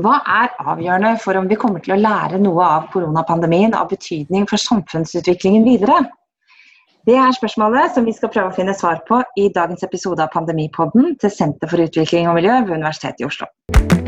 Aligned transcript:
Hva 0.00 0.20
er 0.24 0.52
avgjørende 0.64 1.18
for 1.20 1.36
om 1.36 1.48
vi 1.50 1.58
kommer 1.60 1.82
til 1.84 1.92
å 1.92 2.00
lære 2.00 2.38
noe 2.40 2.64
av 2.64 2.86
koronapandemien 2.94 3.74
av 3.76 3.90
betydning 3.90 4.46
for 4.48 4.62
samfunnsutviklingen 4.62 5.66
videre? 5.66 5.98
Det 7.08 7.18
er 7.20 7.36
spørsmålet 7.36 7.96
som 7.96 8.08
vi 8.08 8.16
skal 8.16 8.32
prøve 8.32 8.52
å 8.52 8.56
finne 8.56 8.76
svar 8.76 9.02
på 9.08 9.20
i 9.40 9.48
dagens 9.52 9.84
episode 9.84 10.24
av 10.24 10.32
Pandemipodden 10.32 11.16
til 11.20 11.32
Senter 11.36 11.68
for 11.68 11.84
utvikling 11.84 12.28
og 12.32 12.38
miljø 12.40 12.60
ved 12.62 12.78
Universitetet 12.80 13.24
i 13.24 13.28
Oslo. 13.28 13.99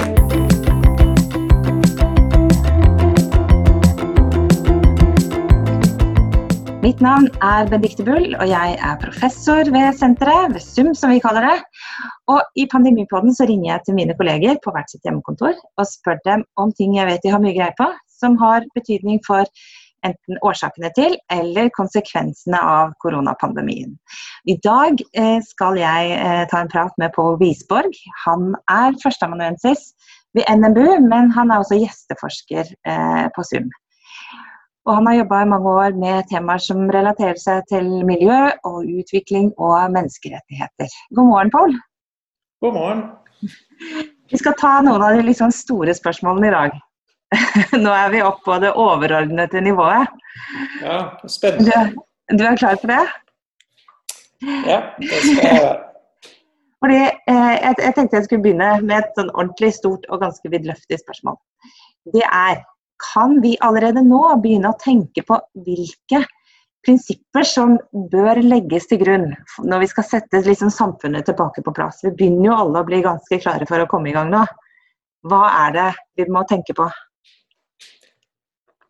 Mitt 6.82 6.98
navn 6.98 7.28
er 7.46 7.68
Benedicte 7.70 8.02
Bull, 8.02 8.32
og 8.42 8.48
jeg 8.50 8.72
er 8.74 8.96
professor 8.98 9.68
ved 9.70 9.92
senteret, 9.94 10.50
ved 10.50 10.62
SUM 10.64 10.88
som 10.98 11.12
vi 11.14 11.20
kaller 11.22 11.44
det. 11.46 11.58
Og 12.34 12.40
i 12.58 12.64
Pandemipodden 12.72 13.30
så 13.38 13.46
ringer 13.46 13.68
jeg 13.68 13.84
til 13.86 13.94
mine 13.94 14.16
kolleger 14.18 14.56
på 14.64 14.72
hvert 14.74 14.90
sitt 14.90 15.06
hjemmekontor 15.06 15.54
og 15.78 15.86
spør 15.86 16.18
dem 16.26 16.42
om 16.58 16.72
ting 16.74 16.96
jeg 16.96 17.06
vet 17.06 17.22
de 17.22 17.30
har 17.30 17.42
mye 17.44 17.54
greie 17.54 17.76
på, 17.78 17.86
som 18.10 18.34
har 18.40 18.66
betydning 18.74 19.22
for 19.26 19.46
enten 20.02 20.40
årsakene 20.42 20.90
til 20.96 21.14
eller 21.30 21.70
konsekvensene 21.76 22.58
av 22.58 22.96
koronapandemien. 23.04 23.94
I 24.50 24.58
dag 24.66 24.98
eh, 25.14 25.38
skal 25.46 25.78
jeg 25.78 26.16
eh, 26.16 26.42
ta 26.50 26.64
en 26.64 26.72
prat 26.72 26.98
med 26.98 27.14
Pål 27.14 27.38
Wisborg. 27.44 27.94
Han 28.24 28.56
er 28.66 28.98
førsteamanuensis 29.04 29.92
ved 30.34 30.50
NMBU, 30.50 30.98
men 31.06 31.30
han 31.30 31.54
er 31.54 31.62
også 31.62 31.78
gjesteforsker 31.78 32.74
eh, 32.74 33.30
på 33.38 33.46
SUM. 33.52 33.70
Og 34.82 34.96
han 34.96 35.06
har 35.06 35.14
jobba 35.20 35.42
i 35.42 35.48
mange 35.52 35.72
år 35.78 35.98
med 35.98 36.26
temaer 36.30 36.62
som 36.62 36.88
relaterer 36.90 37.38
seg 37.38 37.66
til 37.70 37.90
miljø 38.06 38.38
og 38.66 38.80
utvikling 38.82 39.52
og 39.54 39.92
menneskerettigheter. 39.94 40.96
God 41.14 41.28
morgen, 41.28 41.52
Pål. 41.54 41.76
God 42.64 42.74
morgen. 42.74 43.04
Vi 44.32 44.40
skal 44.40 44.56
ta 44.58 44.72
noen 44.82 45.04
av 45.06 45.14
de 45.14 45.22
liksom 45.26 45.52
store 45.54 45.94
spørsmålene 45.94 46.50
i 46.50 46.54
dag. 46.56 46.74
Nå 47.84 47.94
er 47.94 48.10
vi 48.12 48.24
oppe 48.26 48.42
på 48.48 48.58
det 48.64 48.72
overordnede 48.78 49.62
nivået. 49.62 50.10
Ja, 50.82 50.98
spennende. 51.30 51.84
Du, 51.94 52.36
du 52.38 52.44
er 52.48 52.58
klar 52.58 52.78
for 52.82 52.90
det? 52.90 53.02
Ja, 54.66 54.80
det 54.98 55.22
skal 55.22 55.46
jeg 55.46 55.62
være. 55.62 55.78
Fordi 56.82 56.98
eh, 56.98 57.50
jeg, 57.54 57.74
jeg, 57.78 57.94
tenkte 57.94 58.16
jeg 58.18 58.26
skulle 58.26 58.42
begynne 58.42 58.72
med 58.82 58.96
et 58.98 59.14
sånn 59.14 59.30
ordentlig 59.30 59.70
stort 59.76 60.08
og 60.10 60.24
ganske 60.24 60.50
vidløftig 60.50 60.98
spørsmål. 60.98 61.38
Det 62.10 62.24
er 62.26 62.64
kan 63.02 63.40
vi 63.42 63.56
allerede 63.60 64.04
nå 64.06 64.22
begynne 64.42 64.70
å 64.72 64.78
tenke 64.80 65.24
på 65.26 65.38
hvilke 65.66 66.22
prinsipper 66.86 67.46
som 67.46 67.76
bør 68.12 68.40
legges 68.42 68.88
til 68.90 69.00
grunn 69.02 69.28
når 69.62 69.84
vi 69.84 69.90
skal 69.92 70.06
sette 70.08 70.42
liksom 70.46 70.72
samfunnet 70.74 71.28
tilbake 71.28 71.62
på 71.62 71.74
plass. 71.76 72.02
Vi 72.02 72.14
begynner 72.16 72.50
jo 72.50 72.58
alle 72.64 72.82
å 72.82 72.88
bli 72.88 73.02
ganske 73.04 73.38
klare 73.42 73.68
for 73.68 73.82
å 73.82 73.88
komme 73.90 74.10
i 74.10 74.16
gang 74.16 74.32
nå. 74.32 74.42
Hva 75.28 75.46
er 75.68 75.76
det 75.76 75.88
vi 76.18 76.26
må 76.34 76.42
tenke 76.50 76.74
på? 76.74 76.88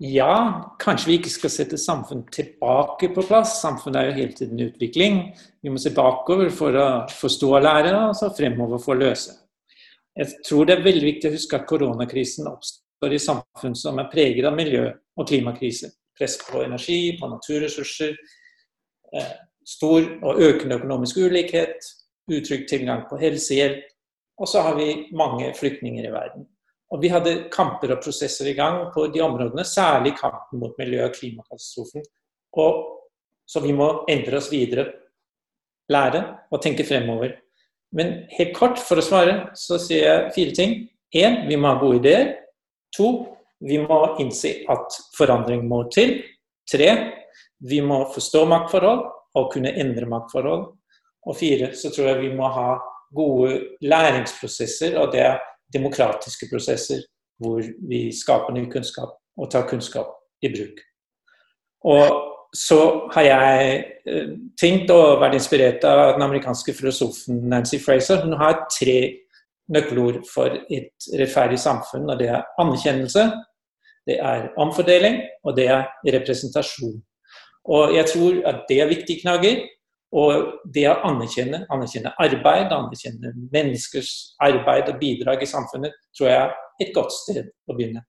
Ja, 0.02 0.72
kanskje 0.82 1.12
vi 1.12 1.16
ikke 1.20 1.30
skal 1.30 1.52
sette 1.54 1.78
samfunnet 1.78 2.32
tilbake 2.34 3.12
på 3.14 3.22
plass. 3.22 3.60
Samfunnet 3.62 4.00
er 4.00 4.08
jo 4.08 4.16
hele 4.16 4.34
tiden 4.34 4.58
i 4.58 4.66
utvikling. 4.66 5.20
Vi 5.62 5.70
må 5.70 5.78
se 5.78 5.92
bakover 5.94 6.50
for 6.50 6.74
å 6.74 6.86
forstå 7.12 7.50
og 7.52 7.62
lære, 7.62 7.92
og 8.08 8.16
så 8.18 8.32
fremover 8.34 8.82
for 8.82 8.96
å 8.96 9.04
løse. 9.04 9.36
Jeg 10.18 10.42
tror 10.48 10.66
det 10.66 10.74
er 10.74 10.86
veldig 10.88 11.06
viktig 11.06 11.30
å 11.30 11.36
huske 11.36 11.60
at 11.60 11.68
koronakrisen 11.70 12.50
oppstår 12.50 12.80
for 12.80 12.81
i 13.10 13.18
samfunn 13.18 13.74
som 13.74 13.98
er 13.98 14.10
preget 14.12 14.46
av 14.46 14.54
miljø- 14.54 14.92
og 15.16 15.28
klimakrise. 15.28 15.90
Press 16.18 16.38
på 16.44 16.62
energi, 16.62 17.18
på 17.18 17.28
naturressurser, 17.28 18.14
eh, 19.14 19.32
stor 19.66 20.02
og 20.22 20.40
økende 20.40 20.76
økonomisk 20.76 21.16
ulikhet, 21.16 21.78
utrygg 22.30 22.68
tilgang 22.68 23.06
på 23.08 23.18
helsehjelp. 23.18 23.84
Og 24.38 24.48
så 24.48 24.62
har 24.62 24.76
vi 24.76 25.08
mange 25.12 25.52
flyktninger 25.54 26.06
i 26.06 26.12
verden. 26.12 26.46
Og 26.92 27.00
vi 27.00 27.08
hadde 27.08 27.48
kamper 27.52 27.94
og 27.94 28.02
prosesser 28.04 28.50
i 28.50 28.56
gang 28.56 28.90
på 28.92 29.06
de 29.12 29.20
områdene, 29.24 29.64
særlig 29.64 30.16
kampen 30.18 30.60
mot 30.60 30.76
miljø- 30.78 31.06
og 31.06 31.14
klimakatastrofen. 31.14 32.02
Og, 32.52 32.82
så 33.46 33.60
vi 33.60 33.72
må 33.72 34.04
endre 34.08 34.36
oss 34.36 34.50
videre, 34.52 34.92
lære 35.88 36.22
og 36.50 36.62
tenke 36.62 36.84
fremover. 36.84 37.38
Men 37.92 38.26
helt 38.32 38.54
kort 38.56 38.78
for 38.80 39.00
å 39.00 39.04
svare, 39.04 39.50
så 39.56 39.78
sier 39.80 40.04
jeg 40.04 40.32
fire 40.36 40.56
ting. 40.56 40.74
Én, 41.16 41.46
vi 41.48 41.56
må 41.56 41.72
ha 41.72 41.80
gode 41.80 42.00
ideer. 42.00 42.34
To, 42.96 43.08
vi 43.62 43.78
må 43.82 43.98
innse 44.22 44.56
at 44.70 44.98
forandring 45.16 45.64
må 45.68 45.84
til. 45.94 46.18
Tre, 46.68 46.88
vi 47.68 47.80
må 47.84 48.02
forstå 48.14 48.44
maktforhold 48.50 49.04
og 49.38 49.52
kunne 49.52 49.74
endre 49.78 50.08
maktforhold. 50.10 50.66
Og 51.22 51.38
fire, 51.38 51.70
så 51.78 51.92
tror 51.94 52.10
jeg 52.10 52.22
vi 52.24 52.32
må 52.36 52.48
ha 52.50 52.74
gode 53.14 53.60
læringsprosesser, 53.84 54.96
og 54.98 55.12
det 55.12 55.22
er 55.22 55.40
demokratiske 55.72 56.48
prosesser 56.50 57.04
hvor 57.42 57.62
vi 57.88 58.04
skaper 58.14 58.54
ny 58.54 58.66
kunnskap 58.70 59.14
og 59.38 59.50
tar 59.50 59.66
kunnskap 59.68 60.10
i 60.42 60.50
bruk. 60.52 60.82
Og 61.88 62.28
så 62.54 62.78
har 63.14 63.26
jeg 63.26 63.84
eh, 64.06 64.32
tenkt 64.60 64.90
og 64.92 65.22
vært 65.22 65.38
inspirert 65.38 65.84
av 65.88 66.16
den 66.16 66.26
amerikanske 66.26 66.74
filosofen 66.76 67.40
Nancy 67.48 67.80
Fraser. 67.82 68.20
Hun 68.26 68.36
har 68.38 68.66
tre 68.70 68.98
nøkkelord 69.72 70.22
for 70.28 70.58
et 70.70 71.08
rettferdig 71.18 71.58
samfunn. 71.60 72.10
og 72.10 72.18
Det 72.18 72.28
er 72.28 72.44
anerkjennelse, 72.60 73.26
det 74.06 74.18
er 74.18 74.48
omfordeling 74.58 75.20
og 75.44 75.56
det 75.56 75.68
er 75.68 75.86
representasjon. 76.18 77.00
Og 77.64 77.94
Jeg 77.94 78.06
tror 78.06 78.42
at 78.48 78.64
det 78.68 78.80
er 78.80 78.90
viktige 78.90 79.22
knagger. 79.22 79.62
Og 80.12 80.58
det 80.74 80.84
å 80.90 80.98
anerkjenne, 81.08 81.62
anerkjenne 81.72 82.10
arbeid, 82.20 82.68
anerkjenne 82.68 83.30
menneskers 83.52 84.10
arbeid 84.44 84.90
og 84.92 84.98
bidrag 85.00 85.40
i 85.40 85.48
samfunnet, 85.48 85.94
tror 86.12 86.28
jeg 86.28 86.40
er 86.42 86.50
et 86.84 86.90
godt 86.92 87.14
sted 87.16 87.46
å 87.64 87.76
begynne. 87.78 88.02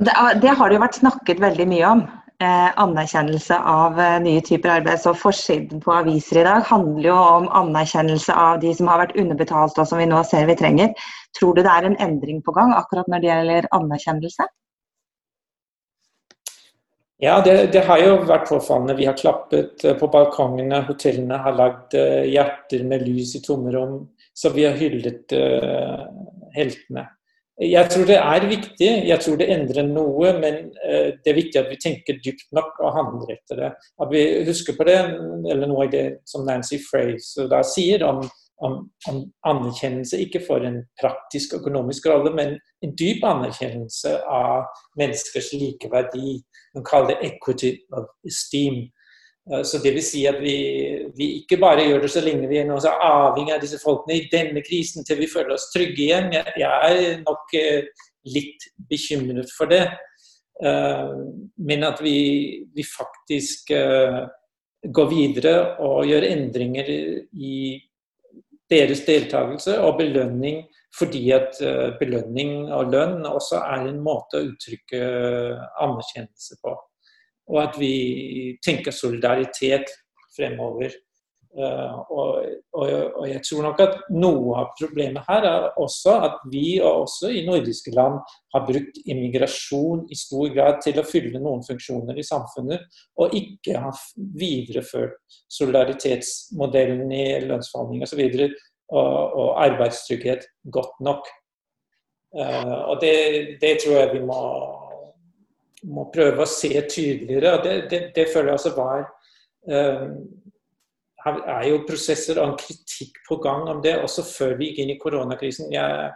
Det, 0.00 0.14
det 0.40 0.54
har 0.56 0.68
det 0.68 0.78
jo 0.78 0.80
vært 0.80 0.96
snakket 1.02 1.42
veldig 1.44 1.66
mye 1.68 1.90
om 1.90 2.02
anerkjennelse 2.44 3.56
av 3.58 4.00
eh, 4.00 4.18
nye 4.20 4.42
typer 4.44 4.74
arbeid. 4.76 5.00
Så 5.00 5.14
forsiden 5.16 5.80
på 5.80 5.94
aviser 5.94 6.42
i 6.42 6.44
dag 6.46 6.66
handler 6.68 7.08
jo 7.08 7.16
om 7.16 7.48
anerkjennelse 7.62 8.34
av 8.34 8.60
de 8.60 8.74
som 8.76 8.90
har 8.92 9.00
vært 9.04 9.16
underbetalt 9.16 9.78
og 9.78 9.88
som 9.88 10.02
vi 10.02 10.08
nå 10.10 10.20
ser 10.28 10.46
vi 10.50 10.58
trenger. 10.58 10.92
Tror 11.38 11.56
du 11.56 11.62
det 11.62 11.72
er 11.72 11.88
en 11.88 11.98
endring 12.02 12.42
på 12.44 12.54
gang 12.56 12.74
akkurat 12.76 13.08
når 13.08 13.24
det 13.24 13.32
gjelder 13.32 13.68
anerkjennelse? 13.78 14.48
Ja, 17.18 17.40
det, 17.40 17.72
det, 17.72 17.80
har 17.88 18.02
jo 18.02 18.16
vært 18.28 18.50
påfallende. 18.50 18.98
Vi 18.98 19.06
har 19.08 19.16
klappet 19.16 19.84
eh, 19.84 19.96
på 19.96 20.08
balkongene, 20.12 20.82
hotellene 20.84 21.40
har 21.40 21.56
lagd 21.56 21.96
eh, 21.96 22.26
hjerter 22.28 22.84
med 22.84 23.06
lys 23.08 23.38
i 23.38 23.44
tomrom. 23.44 24.02
Så 24.36 24.52
vi 24.52 24.66
har 24.66 24.74
hyllet 24.76 25.32
uh, 25.32 26.02
heltene. 26.52 27.06
Jeg 27.56 27.88
tror 27.88 28.04
det 28.04 28.16
er 28.20 28.44
viktig, 28.50 28.88
jeg 29.08 29.20
tror 29.24 29.36
det 29.40 29.46
endrer 29.48 29.86
noe, 29.88 30.32
men 30.42 30.58
eh, 30.84 31.14
det 31.24 31.30
er 31.30 31.38
viktig 31.38 31.60
at 31.62 31.70
vi 31.70 31.78
tenker 31.80 32.18
dypt 32.20 32.50
nok 32.52 32.76
og 32.84 32.92
handler 32.92 33.32
etter 33.32 33.62
det. 33.62 33.70
At 34.02 34.10
vi 34.12 34.24
husker 34.44 34.76
på 34.76 34.84
det, 34.84 34.98
eller 35.48 35.70
noe 35.70 35.86
av 35.86 35.94
det 35.94 36.04
som 36.28 36.44
Nancy 36.44 36.76
Fraser 36.84 37.48
da 37.48 37.62
sier 37.64 38.04
om, 38.04 38.20
om, 38.60 38.76
om 39.08 39.22
anerkjennelse, 39.48 40.20
ikke 40.26 40.44
for 40.44 40.68
en 40.68 40.82
praktisk 41.00 41.56
økonomisk 41.56 42.10
rolle, 42.12 42.34
men 42.36 42.58
en 42.84 42.92
dyp 43.00 43.24
anerkjennelse 43.24 44.18
av 44.28 44.68
menneskers 45.00 45.54
likeverdi. 45.56 46.36
Hun 46.76 46.84
kaller 46.84 47.14
det 47.14 47.30
'equity 47.30 47.72
of 47.96 48.04
esteem'. 48.28 48.84
Eh, 49.52 49.62
så 49.62 49.78
det 49.82 49.92
vil 49.94 50.04
si 50.04 50.24
at 50.28 50.40
vi, 50.42 50.56
vi, 51.16 51.30
ikke 51.40 51.60
bare 51.62 51.86
gjør 51.86 52.04
det 52.04 52.10
så 52.12 52.22
lenge 52.24 52.50
vi 52.50 52.60
er 52.60 52.68
noe 52.68 52.82
så 52.82 52.94
avhengig 52.94 53.54
av 53.54 53.62
disse 53.62 53.80
folkene 53.82 54.18
i 54.18 54.26
denne 54.32 54.62
krisen 54.66 55.06
til 55.06 55.20
vi 55.22 55.30
føler 55.30 55.54
oss 55.56 55.70
trygge 55.74 56.06
igjen. 56.08 56.32
Jeg, 56.34 56.66
er 56.66 57.22
nok 57.22 57.56
eh, 57.58 57.88
litt 58.34 58.70
bekymret 58.90 59.52
for 59.54 59.70
det. 59.70 59.84
Eh, 60.62 61.12
men 61.68 61.86
at 61.86 62.02
vi, 62.02 62.18
vi 62.74 62.86
faktisk 62.86 63.74
går 64.96 65.06
videre 65.10 65.52
og 65.82 66.06
gjør 66.06 66.24
endringer 66.28 66.88
i 66.88 67.56
deres 68.70 69.00
deltakelse 69.06 69.76
og 69.82 69.96
belønning, 69.98 70.60
fordi 70.94 71.24
at 71.34 71.58
belønning 71.98 72.68
og 72.74 72.92
lønn 72.94 73.26
også 73.26 73.58
er 73.64 73.88
en 73.90 73.98
måte 74.04 74.38
å 74.38 74.46
uttrykke 74.46 75.00
anerkjennelse 75.82 76.60
på 76.62 76.76
og 77.46 77.62
at 77.62 77.80
vi 77.80 77.94
tenker 78.64 78.94
solidaritet 78.94 79.90
fremover. 80.36 80.94
Uh, 81.56 82.00
og, 82.12 82.32
og, 82.76 82.90
og, 83.16 83.22
jeg 83.30 83.40
tror 83.48 83.62
nok 83.64 83.78
at 83.80 83.94
noe 84.12 84.58
av 84.60 84.74
problemet 84.76 85.24
her 85.24 85.46
er 85.48 85.62
også 85.80 86.18
at 86.26 86.42
vi, 86.52 86.74
og 86.82 87.06
også 87.06 87.30
i 87.32 87.46
nordiske 87.46 87.94
land, 87.96 88.18
har 88.52 88.66
brukt 88.66 89.00
immigrasjon 89.08 90.02
i 90.12 90.18
stor 90.20 90.52
grad 90.52 90.82
til 90.84 91.00
å 91.00 91.06
fylle 91.08 91.40
noen 91.40 91.64
funksjoner 91.64 92.20
i 92.20 92.26
samfunnet, 92.28 92.84
og 93.16 93.32
ikke 93.40 93.80
har 93.86 94.04
videreført 94.36 95.16
solidaritetsmodellen 95.56 97.08
i 97.16 97.26
lønnsforhandling 97.48 98.04
osv. 98.04 98.24
Og, 98.26 98.60
og, 98.92 99.40
og 99.40 99.48
arbeidstrygghet 99.64 100.44
godt 100.76 101.00
nok. 101.08 101.24
Uh, 102.36 102.92
og 102.92 103.00
det, 103.00 103.16
det 103.64 103.78
tror 103.80 104.02
jeg 104.02 104.18
vi 104.18 104.26
må 104.28 104.42
må 105.84 106.08
prøve 106.14 106.42
å 106.42 106.48
se 106.48 106.72
tydeligere. 106.88 107.52
og 107.56 107.64
Det, 107.64 107.76
det, 107.90 108.00
det 108.16 108.28
føler 108.32 108.52
jeg 108.52 108.58
altså 108.58 108.74
var 108.76 109.04
um, 109.68 110.14
Her 111.26 111.40
er 111.56 111.64
jo 111.68 111.84
prosesser 111.88 112.38
og 112.40 112.52
en 112.52 112.60
kritikk 112.60 113.18
på 113.28 113.40
gang 113.42 113.66
om 113.68 113.82
det, 113.82 113.96
også 113.98 114.24
før 114.24 114.56
vi 114.60 114.70
gikk 114.70 114.84
inn 114.84 114.94
i 114.94 115.00
koronakrisen. 115.02 115.72
Jeg, 115.74 116.12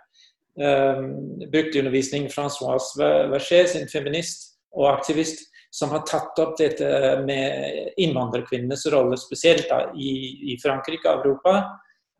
brukt 0.61 1.51
brukte 1.51 1.79
undervisning 1.79 2.31
Francois 2.31 2.93
Verger, 2.99 3.67
sin 3.67 3.89
feminist 3.89 4.59
og 4.77 4.91
aktivist, 4.93 5.47
som 5.73 5.91
har 5.95 6.03
tatt 6.07 6.39
opp 6.43 6.57
dette 6.59 6.87
med 7.25 7.95
innvandrerkvinnenes 7.97 8.87
rolle, 8.93 9.17
spesielt 9.19 9.69
da, 9.71 9.85
i, 9.95 10.11
i, 10.53 10.59
Frankrike 10.63 11.09
og 11.11 11.25
Europa, 11.25 11.55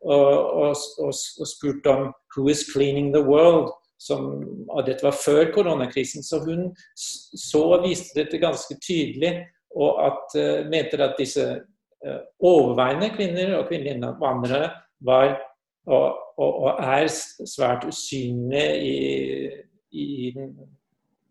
og, 0.07 0.27
og, 0.63 0.77
og, 1.03 1.11
og, 1.11 1.47
spurt 1.49 1.87
om 1.87 2.13
'Who 2.31 2.49
is 2.49 2.65
cleaning 2.73 3.13
the 3.13 3.23
world?' 3.23 3.73
Som, 4.01 4.31
og 4.73 4.87
dette 4.87 5.05
var 5.05 5.13
før 5.13 5.51
koronakrisen, 5.53 6.25
så 6.25 6.39
hun 6.41 6.71
så 6.97 7.61
og 7.77 7.85
viste 7.85 8.17
dette 8.23 8.41
ganske 8.41 8.79
tydelig, 8.81 9.35
og 9.77 10.01
at, 10.07 10.39
uh, 10.41 10.71
mente 10.73 10.99
at 11.05 11.19
disse 11.21 11.45
uh, 11.45 12.21
overveiende 12.41 13.11
kvinner 13.13 13.59
og 13.59 13.69
kvinnelige 13.69 13.99
innvandrere 13.99 14.71
var 15.05 15.37
og, 15.91 16.17
og, 16.39 16.81
er 16.81 17.09
svært 17.49 17.85
usynlige 17.89 18.77
i, 18.85 18.95
i 19.93 20.33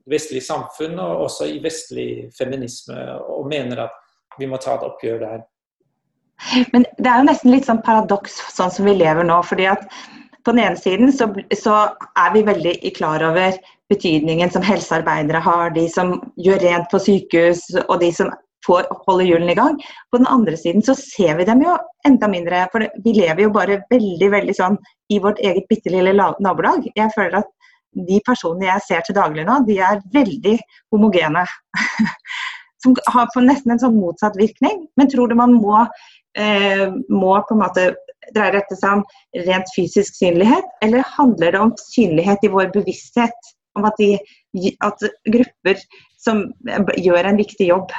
vestlige 0.10 0.46
samfunn 0.46 1.00
og 1.00 1.26
også 1.28 1.48
i 1.50 1.60
vestlig 1.64 2.10
feminisme, 2.38 2.98
og 3.30 3.48
mener 3.50 3.86
at 3.86 3.98
vi 4.40 4.50
må 4.50 4.58
ta 4.62 4.76
et 4.76 4.86
oppgjør 4.88 5.20
der. 5.24 5.42
Men 6.74 6.86
det 6.98 7.10
er 7.10 7.20
jo 7.20 7.28
nesten 7.28 7.52
litt 7.52 7.68
sånn 7.68 7.82
paradoks 7.84 8.40
sånn 8.56 8.72
som 8.72 8.88
vi 8.88 8.96
lever 8.96 9.28
nå. 9.28 9.42
fordi 9.44 9.68
at 9.70 9.84
på 10.50 10.56
den 10.56 10.66
ene 10.66 10.80
siden 10.82 11.12
så, 11.14 11.28
så, 11.54 11.76
er 12.18 12.32
vi 12.34 12.42
veldig 12.48 12.74
klar 12.98 13.22
over 13.28 13.58
betydningen 13.90 14.50
som 14.50 14.66
helsearbeidere 14.66 15.42
har, 15.46 15.70
de 15.76 15.86
som 15.94 16.16
gjør 16.42 16.64
rent 16.64 16.90
på 16.90 17.02
sykehus 17.04 17.68
og 17.86 18.00
de 18.02 18.10
som 18.16 18.32
får, 18.66 18.88
holder 19.06 19.28
hjulene 19.28 19.54
i 19.54 19.60
gang. 19.60 19.78
På 20.10 20.18
den 20.18 20.30
andre 20.30 20.58
siden 20.58 20.82
så 20.86 20.96
ser 20.98 21.38
vi 21.38 21.46
dem 21.46 21.62
jo 21.66 21.76
enda 22.08 22.30
mindre, 22.32 22.64
for 22.74 22.88
vi 23.06 23.14
lever 23.20 23.46
jo 23.46 23.54
bare 23.54 23.82
veldig 23.94 24.32
veldig 24.34 24.58
sånn 24.58 24.80
i 25.14 25.22
vårt 25.22 25.42
eget 25.46 25.70
bitte 25.70 25.94
lille 25.94 26.18
nabolag. 26.18 26.90
Jeg 26.98 27.14
føler 27.14 27.44
at 27.44 27.54
de 28.10 28.20
personene 28.26 28.72
jeg 28.72 28.88
ser 28.88 29.06
til 29.06 29.18
daglig 29.18 29.46
nå, 29.46 29.62
de 29.70 29.80
er 29.86 30.02
veldig 30.14 30.58
homogene. 30.94 31.46
Som 32.82 32.98
har 33.12 33.30
nesten 33.44 33.76
en 33.76 33.82
sånn 33.82 33.98
motsatt 34.00 34.38
virkning. 34.40 34.86
Men 34.98 35.10
tror 35.12 35.30
du 35.30 35.38
man 35.38 35.54
må, 35.62 35.84
eh, 36.40 36.88
må 37.12 37.34
på 37.46 37.58
en 37.58 37.66
måte 37.68 37.90
dreier 38.36 38.60
dette 38.60 38.78
seg 38.80 39.00
om 39.00 39.06
rent 39.48 39.72
fysisk 39.76 40.18
synlighet, 40.18 40.68
eller 40.86 41.08
handler 41.16 41.56
det 41.56 41.64
om 41.64 41.74
synlighet 41.82 42.46
i 42.46 42.54
vår 42.54 42.74
bevissthet? 42.76 43.56
Om 43.78 43.86
at, 43.86 44.00
de, 44.02 44.72
at 44.84 45.04
grupper 45.30 45.78
som 46.20 46.48
gjør 46.98 47.30
en 47.30 47.38
viktig 47.40 47.70
jobb, 47.70 47.94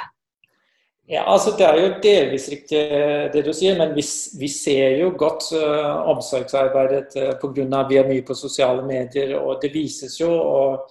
ja, 1.11 1.25
altså 1.27 1.51
Det 1.57 1.65
er 1.67 1.77
jo 1.81 1.87
delvis 2.03 2.45
riktig 2.47 2.79
eh, 2.79 3.25
det 3.33 3.41
du 3.43 3.51
sier, 3.51 3.75
men 3.75 3.91
vi, 3.95 4.03
vi 4.39 4.47
ser 4.47 4.93
jo 5.01 5.09
godt 5.19 5.49
uh, 5.57 6.07
omsorgsarbeidet 6.13 7.17
uh, 7.19 7.33
pga. 7.41 7.81
vi 7.89 7.97
er 7.99 8.07
mye 8.07 8.23
på 8.23 8.37
sosiale 8.37 8.85
medier. 8.87 9.33
og 9.35 9.59
Det 9.61 9.73
vises 9.73 10.15
jo. 10.21 10.31
og 10.31 10.87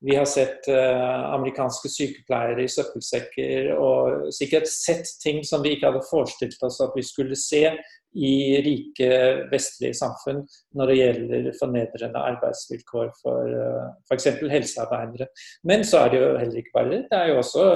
Vi 0.00 0.14
har 0.16 0.24
sett 0.24 0.68
uh, 0.72 1.34
amerikanske 1.34 1.90
sykepleiere 1.92 2.64
i 2.64 2.70
søppelsekker 2.72 3.70
og 3.76 4.30
sikkert 4.32 4.68
sett 4.72 5.10
ting 5.20 5.42
som 5.44 5.60
vi 5.64 5.74
ikke 5.76 5.90
hadde 5.90 6.06
forestilt 6.08 6.62
oss 6.64 6.80
at 6.80 6.96
vi 6.96 7.04
skulle 7.04 7.36
se 7.36 7.66
i 8.16 8.32
rike 8.64 9.10
vestlige 9.52 9.94
samfunn 9.94 10.40
når 10.74 10.90
det 10.90 10.96
gjelder 10.98 11.50
fornedrende 11.60 12.24
arbeidsvilkår 12.32 13.12
for 13.20 13.52
uh, 13.52 13.92
f.eks. 14.08 14.32
helsearbeidere. 14.40 15.28
Men 15.68 15.84
så 15.84 16.04
er 16.04 16.12
det 16.14 16.22
jo 16.22 16.34
heller 16.40 16.62
ikke 16.64 16.76
bare 16.78 16.92
det. 16.94 17.02
Det 17.12 17.20
er 17.20 17.32
jo 17.34 17.38
også 17.44 17.68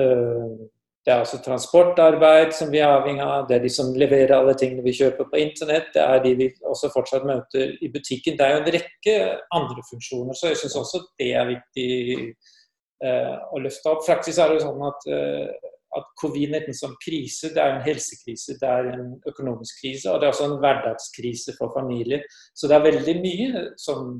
uh, 0.00 0.68
det 1.10 1.16
er 1.16 1.24
altså 1.24 1.40
transportarbeid 1.42 2.52
som 2.54 2.68
vi 2.70 2.78
er 2.78 2.92
avhengig 2.94 3.24
av, 3.24 3.48
det 3.48 3.56
er 3.56 3.64
de 3.64 3.70
som 3.74 3.88
leverer 3.98 4.30
alle 4.36 4.52
tingene 4.58 4.84
vi 4.84 4.92
kjøper 4.94 5.26
på 5.26 5.40
internett, 5.42 5.88
det 5.96 6.04
er 6.04 6.20
de 6.22 6.34
vi 6.38 6.46
også 6.70 6.90
fortsatt 6.94 7.26
møter 7.26 7.72
i 7.82 7.88
butikken. 7.90 8.36
Det 8.38 8.46
er 8.46 8.52
jo 8.54 8.60
en 8.60 8.70
rekke 8.76 9.16
andre 9.58 9.82
funksjoner, 9.88 10.38
så 10.38 10.52
jeg 10.52 10.60
syns 10.60 10.76
også 10.78 11.00
det 11.18 11.32
er 11.40 11.48
viktig 11.50 11.88
eh, 12.28 13.34
å 13.42 13.62
løfte 13.64 13.90
opp. 13.90 14.06
Faktisk 14.06 14.38
er 14.38 14.52
det 14.52 14.60
jo 14.60 14.68
sånn 14.68 14.86
at, 14.86 15.08
eh, 15.16 15.72
at 15.98 16.14
covid-19 16.22 16.78
som 16.78 16.94
krise, 17.02 17.50
det 17.56 17.64
er 17.64 17.74
en 17.74 17.84
helsekrise, 17.88 18.60
det 18.62 18.70
er 18.70 18.92
en 18.92 19.10
økonomisk 19.32 19.82
krise, 19.82 20.12
og 20.12 20.22
det 20.22 20.30
er 20.30 20.36
også 20.36 20.46
en 20.46 20.56
hverdagskrise 20.62 21.56
for 21.58 21.74
familier. 21.74 22.22
Så 22.54 22.70
det 22.70 22.78
er 22.78 22.86
veldig 22.86 23.18
mye 23.26 23.66
som 23.82 24.14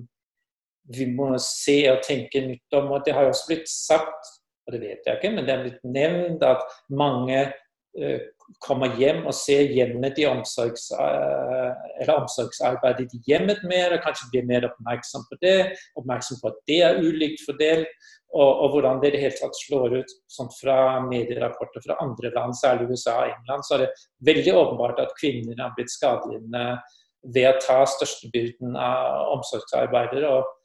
vi 0.90 1.06
må 1.14 1.36
se 1.38 1.84
og 1.94 2.02
tenke 2.02 2.42
nytt 2.50 2.80
om. 2.82 2.90
og 2.96 3.06
Det 3.06 3.14
har 3.14 3.28
jo 3.28 3.36
også 3.36 3.50
blitt 3.52 3.70
sagt 3.70 4.39
og 4.70 4.76
det 4.76 4.84
vet 4.84 5.08
jeg 5.08 5.18
ikke, 5.18 5.32
men 5.34 5.46
det 5.46 5.54
er 5.54 5.64
blitt 5.64 5.88
nevnt 5.96 6.44
at 6.46 6.62
mange 6.94 7.40
uh, 7.98 8.20
kommer 8.62 8.94
hjem 8.98 9.24
og 9.26 9.34
ser 9.34 9.72
hjemmet 9.74 10.18
i 10.22 10.28
omsorgs, 10.30 10.88
uh, 10.94 11.74
eller 11.98 12.14
omsorgsarbeidet 12.20 13.10
i 13.18 13.22
hjemmet 13.26 13.64
mer, 13.66 13.96
og 13.96 14.04
kanskje 14.04 14.30
blir 14.30 14.46
mer 14.46 14.68
oppmerksom 14.70 15.26
på 15.30 15.40
det. 15.42 15.58
Oppmerksom 15.98 16.38
på 16.42 16.52
at 16.52 16.62
det 16.70 16.80
er 16.86 17.02
ulikt 17.02 17.42
fordelt, 17.48 17.90
og, 18.30 18.50
og 18.62 18.76
hvordan 18.76 19.02
det 19.02 19.10
i 19.10 19.14
det 19.16 19.24
hele 19.24 19.38
tatt 19.40 19.58
slår 19.58 19.98
ut. 19.98 20.14
Sånn 20.30 20.52
fra 20.54 20.78
medierapporter 21.02 21.82
fra 21.82 21.98
andre 22.04 22.30
land, 22.36 22.54
særlig 22.54 22.92
USA 22.92 23.16
og 23.24 23.34
England, 23.34 23.66
så 23.66 23.76
er 23.76 23.84
det 23.84 23.92
veldig 24.30 24.54
åpenbart 24.54 25.02
at 25.02 25.18
kvinner 25.18 25.58
har 25.58 25.74
blitt 25.74 25.90
skadelidende 25.90 26.64
ved 27.34 27.50
å 27.50 27.58
ta 27.60 27.82
størstebyrden 27.90 28.78
av 28.78 29.34
omsorgsarbeidere. 29.34 30.30
og 30.30 30.56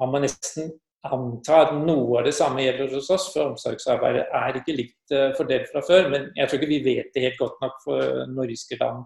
man 0.00 0.10
må 0.10 0.20
nesten 0.24 0.72
anta 1.04 1.60
at 1.66 1.74
noe 1.76 2.20
av 2.20 2.28
det 2.28 2.34
samme 2.36 2.64
gjelder 2.64 2.94
hos 2.96 3.10
oss, 3.12 3.28
for 3.34 3.50
omsorgsarbeidet 3.52 4.24
er 4.40 4.60
ikke 4.60 4.76
likt 4.78 5.14
eh, 5.14 5.32
fordelt 5.36 5.68
fra 5.72 5.82
før. 5.84 6.08
Men 6.12 6.30
jeg 6.38 6.48
tror 6.48 6.60
ikke 6.60 6.72
vi 6.72 6.80
vet 6.86 7.12
det 7.14 7.26
helt 7.26 7.40
godt 7.40 7.60
nok 7.64 7.76
for 7.84 8.24
nordiske 8.32 8.78
land 8.80 9.04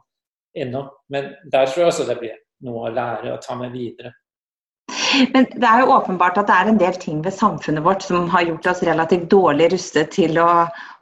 ennå. 0.58 0.84
Men 1.12 1.32
der 1.50 1.66
tror 1.66 1.84
jeg 1.84 1.92
også 1.92 2.08
det 2.08 2.18
blir 2.22 2.38
noe 2.66 2.88
å 2.88 2.94
lære 2.94 3.34
og 3.34 3.42
ta 3.44 3.58
med 3.58 3.74
videre. 3.74 4.14
Men 5.32 5.46
det 5.54 5.66
er 5.66 5.82
jo 5.82 5.92
åpenbart 5.94 6.38
at 6.40 6.48
det 6.48 6.56
er 6.56 6.70
en 6.70 6.80
del 6.80 6.96
ting 7.00 7.20
ved 7.24 7.34
samfunnet 7.36 7.84
vårt 7.84 8.04
som 8.04 8.28
har 8.32 8.46
gjort 8.46 8.66
oss 8.72 8.82
relativt 8.86 9.28
dårlig 9.32 9.70
rustet 9.72 10.12
til 10.14 10.38
å 10.40 10.48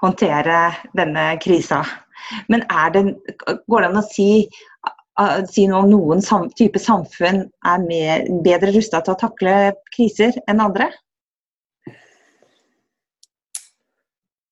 håndtere 0.02 0.60
denne 0.96 1.28
krisa. 1.42 1.82
Men 2.50 2.64
det, 2.94 3.02
går 3.70 3.82
det 3.82 3.90
an 3.90 4.00
å 4.00 4.06
si 4.06 4.30
si 5.50 5.66
noe 5.68 5.82
om 5.84 5.90
noen 5.90 6.22
sam 6.24 6.48
type 6.56 6.80
samfunn 6.82 7.44
er 7.46 7.84
mer, 7.84 8.26
bedre 8.44 8.74
rusta 8.76 9.00
til 9.04 9.14
å 9.14 9.20
takle 9.20 9.56
kriser 9.94 10.36
enn 10.50 10.62
andre? 10.64 10.90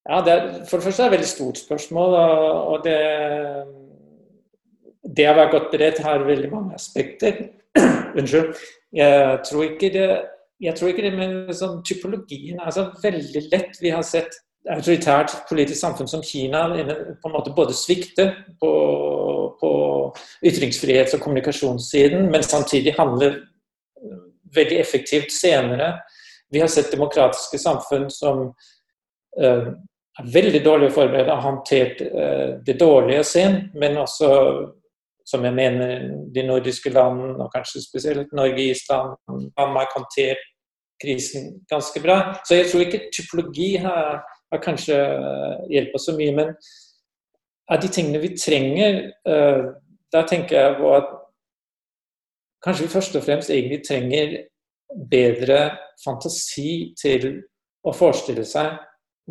Ja, 0.05 0.21
det 0.21 0.33
er, 0.33 0.47
For 0.69 0.77
det 0.77 0.85
første 0.85 1.03
er 1.03 1.09
det 1.09 1.13
et 1.13 1.17
veldig 1.19 1.31
stort 1.31 1.59
spørsmål. 1.59 2.15
og 2.73 2.85
det, 2.85 2.99
det 5.17 5.29
å 5.31 5.37
være 5.39 5.53
godt 5.53 5.71
beredt 5.73 6.03
har 6.05 6.27
veldig 6.27 6.51
mange 6.53 6.75
aspekter. 6.77 7.47
Unnskyld. 8.19 8.55
Jeg 8.95 9.41
tror 9.49 9.65
ikke 9.65 9.91
det, 9.95 10.09
jeg 10.61 10.77
tror 10.79 10.93
ikke 10.93 11.07
det 11.07 11.15
med 11.17 11.55
sånn 11.57 11.81
typologien 11.87 12.61
er 12.61 12.75
så 12.75 12.91
veldig 13.03 13.47
lett. 13.51 13.81
Vi 13.81 13.93
har 13.95 14.05
sett 14.07 14.37
autoritært 14.71 15.35
politisk 15.49 15.81
samfunn 15.81 16.09
som 16.09 16.23
Kina 16.25 16.67
på 16.73 17.29
en 17.29 17.35
måte 17.35 17.53
både 17.57 17.77
svikte 17.77 18.31
på 18.61 18.71
på 19.61 19.71
ytringsfrihets- 20.47 21.15
og 21.15 21.21
kommunikasjonssiden, 21.21 22.31
men 22.31 22.43
samtidig 22.43 22.95
handler 22.99 23.41
veldig 24.55 24.79
effektivt 24.81 25.33
senere. 25.33 25.99
Vi 26.51 26.61
har 26.61 26.69
sett 26.69 26.93
demokratiske 26.93 27.59
samfunn 27.59 28.09
som 28.11 28.47
uh, 29.41 29.69
er 30.21 30.33
veldig 30.35 30.63
dårlige 30.65 30.95
forberedt 30.95 31.31
og 31.31 31.37
har 31.37 31.51
håndtert 31.51 32.03
uh, 32.07 32.61
det 32.67 32.79
dårlige 32.81 33.25
sent, 33.25 33.75
men 33.75 33.99
også, 33.99 34.29
som 35.27 35.45
jeg 35.45 35.55
mener, 35.55 36.09
de 36.35 36.47
nordiske 36.47 36.91
land, 36.91 37.41
og 37.41 37.51
kanskje 37.55 37.83
spesielt 37.83 38.33
Norge, 38.33 38.71
Island, 38.71 39.17
Danmark 39.59 39.97
håndtert 39.97 40.43
krisen 41.03 41.65
ganske 41.71 42.01
bra. 42.01 42.37
Så 42.47 42.55
jeg 42.55 42.71
tror 42.71 42.81
ikke 42.81 43.09
typologi 43.17 43.75
har, 43.77 44.23
har 44.55 44.65
kanskje 44.65 44.97
hjulpet 45.71 46.03
så 46.03 46.17
mye. 46.17 46.33
men 46.35 46.55
av 47.73 47.81
de 47.81 47.89
tingene 47.89 48.21
vi 48.21 48.35
trenger, 48.37 48.99
uh, 49.29 49.73
der 50.13 50.27
tenker 50.29 50.59
jeg 50.59 50.77
på 50.79 50.91
at 50.95 51.13
kanskje 52.65 52.87
vi 52.87 52.93
først 52.93 53.17
og 53.17 53.25
fremst 53.25 53.51
egentlig 53.51 53.81
trenger 53.89 54.37
bedre 55.11 55.77
fantasi 56.05 56.95
til 57.01 57.43
å 57.85 57.93
forestille 57.93 58.45
seg 58.49 58.77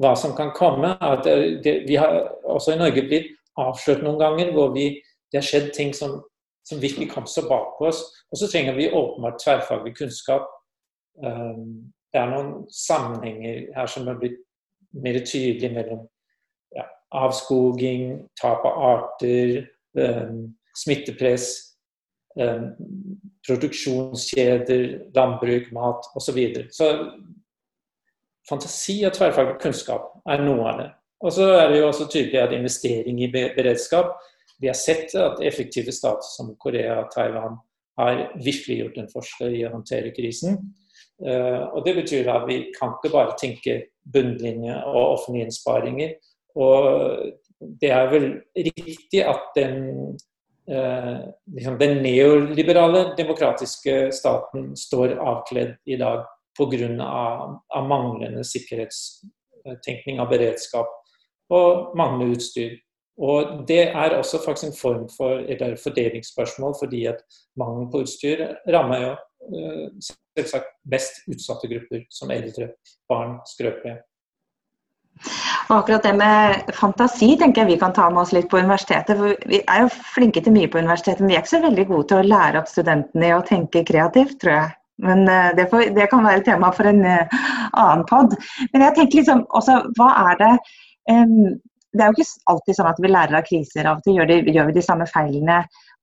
hva 0.01 0.13
som 0.18 0.36
kan 0.38 0.51
komme. 0.56 0.96
At 1.01 1.25
det, 1.25 1.75
vi 1.88 1.98
har 2.00 2.34
også 2.44 2.74
i 2.74 2.82
Norge 2.82 3.06
blitt 3.08 3.32
avslørt 3.60 4.03
noen 4.03 4.20
ganger 4.22 4.53
hvor 4.53 4.74
vi, 4.74 4.89
det 5.32 5.42
har 5.42 5.48
skjedd 5.48 5.72
ting 5.75 5.94
som, 5.98 6.20
som 6.68 6.82
virkelig 6.82 7.12
kom 7.13 7.27
så 7.30 7.46
bak 7.50 7.82
oss. 7.82 8.01
Og 8.32 8.42
så 8.42 8.50
trenger 8.50 8.77
vi 8.77 8.92
åpenbart 8.92 9.42
tverrfaglig 9.42 9.96
kunnskap. 9.98 10.50
Um, 11.22 11.94
det 12.13 12.22
er 12.22 12.30
noen 12.30 12.65
sammenhenger 12.74 13.70
her 13.77 13.89
som 13.89 14.10
er 14.10 14.18
blitt 14.20 14.42
mer 14.93 15.19
tydelig 15.25 15.71
mellom 15.73 16.03
avskoging, 17.13 18.23
tap 18.41 18.65
av 18.65 18.79
arter, 18.89 19.67
um, 19.97 20.47
smittepress, 20.75 21.50
um, 22.39 22.71
produksjonskjeder, 23.47 24.85
landbruk, 25.15 25.69
mat 25.75 26.09
osv. 26.15 26.25
Så, 26.25 26.35
videre. 26.35 26.67
så 26.73 26.89
fantasi 28.50 29.01
og 29.07 29.13
tverrfaglig 29.15 29.59
kunnskap 29.62 30.09
er 30.29 30.43
noe 30.43 30.65
av 30.71 30.81
det. 30.81 30.89
Og 31.23 31.35
så 31.38 31.47
er 31.55 31.69
det 31.71 31.79
jo 31.79 31.89
også 31.89 32.09
tydelig 32.12 32.41
at 32.41 32.55
investering 32.55 33.21
i 33.23 33.31
beredskap 33.31 34.17
Vi 34.62 34.67
har 34.69 34.75
sett 34.77 35.12
at 35.19 35.41
effektive 35.43 35.91
stater 35.91 36.23
som 36.23 36.53
Korea, 36.55 37.01
og 37.01 37.09
Taiwan 37.12 37.57
har 38.00 38.19
virkelig 38.38 38.77
gjort 38.77 38.97
en 39.01 39.09
forskjell 39.12 39.55
i 39.57 39.63
å 39.67 39.71
håndtere 39.73 40.13
krisen. 40.15 40.55
Og 41.22 41.86
Det 41.86 41.96
betyr 41.96 42.29
at 42.34 42.48
vi 42.48 42.58
kan 42.74 42.96
ikke 42.98 43.13
bare 43.13 43.36
tenke 43.39 43.75
bunnlinje 44.13 44.75
og 44.89 45.17
offentlige 45.17 45.46
innsparinger. 45.46 46.15
Og 46.55 47.34
det 47.82 47.91
er 47.91 48.10
vel 48.12 48.25
riktig 48.58 49.22
at 49.24 49.53
den, 49.55 50.17
liksom 51.53 51.77
den 51.79 52.01
neoliberale 52.03 53.05
demokratiske 53.17 54.12
staten 54.12 54.74
står 54.77 55.15
avkledd 55.22 55.77
i 55.86 56.00
dag 56.01 56.25
pga. 56.58 56.89
Av, 57.03 57.62
av 57.70 57.88
manglende 57.88 58.43
sikkerhetstenkning 58.46 60.20
av 60.22 60.29
beredskap 60.34 60.89
og 61.53 61.96
manglende 61.98 62.38
utstyr. 62.38 62.75
Og 63.22 63.67
Det 63.67 63.89
er 63.93 64.17
også 64.17 64.41
faktisk 64.46 64.72
en 64.72 64.77
form 64.77 65.03
for 65.17 65.43
et 65.46 65.62
fordelingsspørsmål, 65.84 66.75
fordi 66.79 67.05
at 67.05 67.22
mangel 67.58 67.91
på 67.91 68.01
utstyr 68.05 68.41
rammer 68.74 69.03
jo 69.03 69.12
uh, 69.53 69.89
selvsagt 70.37 70.73
best 70.89 71.21
utsatte 71.29 71.69
grupper, 71.71 72.03
som 72.09 72.31
eldre, 72.33 72.73
barn, 73.09 73.37
skrøpelige. 73.49 74.01
Og 75.69 75.75
akkurat 75.77 76.03
det 76.03 76.13
med 76.17 76.71
fantasi 76.75 77.33
tenker 77.39 77.63
jeg 77.63 77.75
vi 77.75 77.81
kan 77.81 77.93
ta 77.95 78.09
med 78.11 78.23
oss 78.23 78.33
litt 78.35 78.49
på 78.51 78.59
universitetet. 78.59 79.17
for 79.17 79.49
Vi 79.49 79.61
er 79.61 79.83
jo 79.83 79.91
flinke 80.15 80.41
til 80.43 80.55
mye 80.55 80.69
på 80.69 80.81
universitetet, 80.81 81.21
men 81.21 81.31
vi 81.31 81.37
er 81.37 81.43
ikke 81.43 81.55
så 81.55 81.61
veldig 81.63 81.85
gode 81.91 82.07
til 82.09 82.19
å 82.21 82.29
lære 82.31 82.61
opp 82.61 82.71
studentene 82.71 83.29
i 83.29 83.35
å 83.35 83.43
tenke 83.47 83.85
kreativt, 83.87 84.39
tror 84.41 84.55
jeg. 84.57 84.73
Men 85.03 85.23
uh, 85.29 85.51
det, 85.57 85.67
får, 85.71 85.93
det, 85.95 86.09
kan 86.11 86.25
være 86.25 86.43
tema 86.45 86.71
for 86.75 86.89
en 86.89 87.01
uh, 87.05 87.37
annen 87.71 88.03
pod. 88.09 88.35
Men 88.73 88.87
jeg 88.87 88.97
tenker 88.97 89.21
liksom 89.21 89.45
også, 89.57 89.79
hva 89.97 90.09
er 90.31 90.41
det 90.41 90.51
um, 91.13 91.55
det 91.93 92.01
er 92.01 92.09
jo 92.09 92.23
ikke 92.23 92.51
alltid 92.51 92.77
sånn 92.77 92.89
at 92.89 92.99
vi 93.01 93.09
lærer 93.11 93.37
av 93.37 93.47
kriser. 93.47 93.85
Av 93.85 93.99
og 93.99 94.05
til 94.05 94.17
gjør, 94.17 94.29
de, 94.31 94.53
gjør, 94.53 94.69
vi 94.69 94.77
de 94.79 94.85
samme 94.85 95.05
feilene 95.09 95.59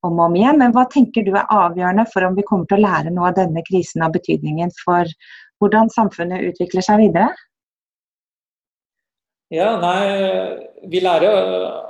om 0.06 0.18
og 0.18 0.26
om 0.28 0.38
igjen. 0.38 0.58
Men 0.60 0.74
hva 0.76 0.86
tenker 0.90 1.26
du 1.26 1.34
er 1.34 1.50
avgjørende 1.50 2.06
for 2.12 2.26
om 2.26 2.38
vi 2.38 2.46
kommer 2.46 2.68
til 2.70 2.80
å 2.80 2.86
lære 2.86 3.12
noe 3.14 3.30
av 3.30 3.38
denne 3.38 3.64
krisen 3.66 4.04
av 4.06 4.14
betydningen 4.16 4.72
for 4.80 5.08
hvordan 5.60 5.92
samfunnet 5.92 6.52
utvikler 6.52 6.84
seg 6.86 7.04
videre? 7.04 7.30
Ja, 9.50 9.74
nei, 9.82 10.02
vi 10.88 11.00
lærer 11.02 11.88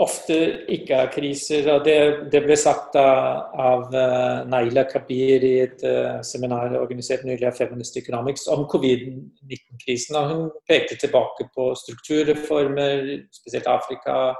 ofte 0.00 0.36
ikke 0.74 0.98
av 1.04 1.10
kriser. 1.14 1.68
og 1.74 1.84
Det, 1.86 1.96
det 2.32 2.40
ble 2.44 2.56
sagt 2.58 2.96
av, 2.98 3.50
av 3.54 3.94
uh, 3.94 4.42
Naila 4.50 4.86
Kabir 4.90 5.44
i 5.46 5.52
et 5.62 5.84
uh, 5.86 6.18
seminar 6.26 6.74
organisert 6.80 7.26
nylig 7.26 7.46
av 7.50 7.58
Feminist 7.58 7.98
Economics 8.00 8.48
om 8.50 8.66
covid-19-krisen. 8.70 10.18
og 10.18 10.32
Hun 10.32 10.48
pekte 10.70 10.98
tilbake 10.98 11.48
på 11.54 11.70
strukturreformer, 11.78 13.06
spesielt 13.34 13.70
Afrika 13.70 14.34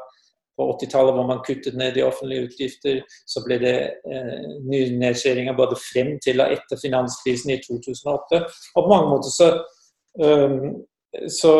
på 0.56 0.66
80-tallet, 0.76 1.16
hvor 1.16 1.28
man 1.28 1.42
kuttet 1.46 1.76
ned 1.78 1.98
i 1.98 2.06
offentlige 2.06 2.48
utgifter. 2.48 3.02
Så 3.26 3.42
ble 3.46 3.58
det 3.62 3.76
eh, 4.06 4.48
nedskjæringer 5.02 5.56
både 5.58 5.78
frem 5.80 6.16
til 6.24 6.42
og 6.44 6.54
etter 6.54 6.80
finanskrisen 6.80 7.54
i 7.54 7.60
2008. 7.66 8.42
Og 8.74 8.82
på 8.82 8.90
mange 8.90 9.14
måter 9.14 9.34
så 9.34 9.52
um, 10.22 10.74
så, 11.28 11.52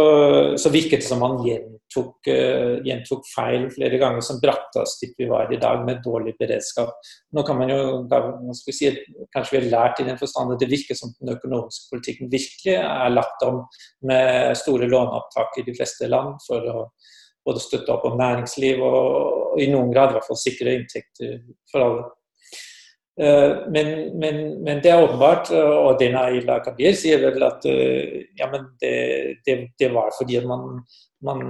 så, 0.58 0.70
virket 0.70 1.02
det 1.02 1.06
som 1.06 1.20
man 1.22 1.36
gjentok, 1.44 2.16
uh, 2.26 2.80
gjentok, 2.82 3.26
feil 3.30 3.68
flere 3.70 4.00
ganger, 4.02 4.24
som 4.24 4.40
brakte 4.42 4.82
oss 4.82 4.96
dit 4.98 5.14
vi 5.18 5.28
var 5.30 5.52
i 5.52 5.60
dag, 5.62 5.84
med 5.86 6.02
dårlig 6.04 6.34
beredskap. 6.40 6.94
Nå 7.34 7.44
kan 7.46 7.60
man 7.60 7.70
jo 7.70 7.80
man 8.10 8.56
si, 8.58 8.90
Kanskje 9.34 9.56
vi 9.56 9.60
har 9.62 9.70
lært 9.70 10.02
i 10.02 10.08
den 10.08 10.18
forstand 10.18 10.56
at 10.56 10.62
det 10.62 10.70
virker 10.72 10.98
som 10.98 11.14
den 11.20 11.36
økonomiske 11.36 11.92
politikken 11.92 12.32
virkelig 12.32 12.78
er 12.80 13.14
lagt 13.14 13.46
om 13.46 13.62
med 14.10 14.56
store 14.58 14.90
låneopptak 14.90 15.60
i 15.60 15.66
de 15.68 15.76
fleste 15.76 16.10
land 16.10 16.34
for 16.48 16.70
å 16.70 16.88
både 17.44 17.62
støtte 17.62 17.92
opp 17.94 18.04
om 18.08 18.18
næringsliv 18.18 18.82
og, 18.82 19.00
og 19.54 19.62
i 19.62 19.70
noen 19.72 19.92
grad 19.92 20.12
i 20.12 20.18
hvert 20.18 20.28
fall 20.28 20.40
sikre 20.40 20.76
inntekter 20.78 21.40
for 21.70 21.86
alle. 21.86 22.04
Eh, 23.20 23.70
men, 23.70 24.18
men, 24.18 24.64
men, 24.64 24.80
det 24.82 24.90
er 24.90 25.02
åpenbart, 25.02 25.52
og 25.54 26.00
Dena 26.00 26.24
Ila 26.34 26.58
Kabir 26.64 26.96
sier 26.98 27.20
vel 27.22 27.44
at 27.46 27.62
eh, 27.70 28.24
ja, 28.34 28.48
det, 28.80 28.94
det, 29.46 29.54
det, 29.78 29.90
var 29.94 30.10
fordi 30.18 30.40
man, 30.42 30.80
man, 31.22 31.44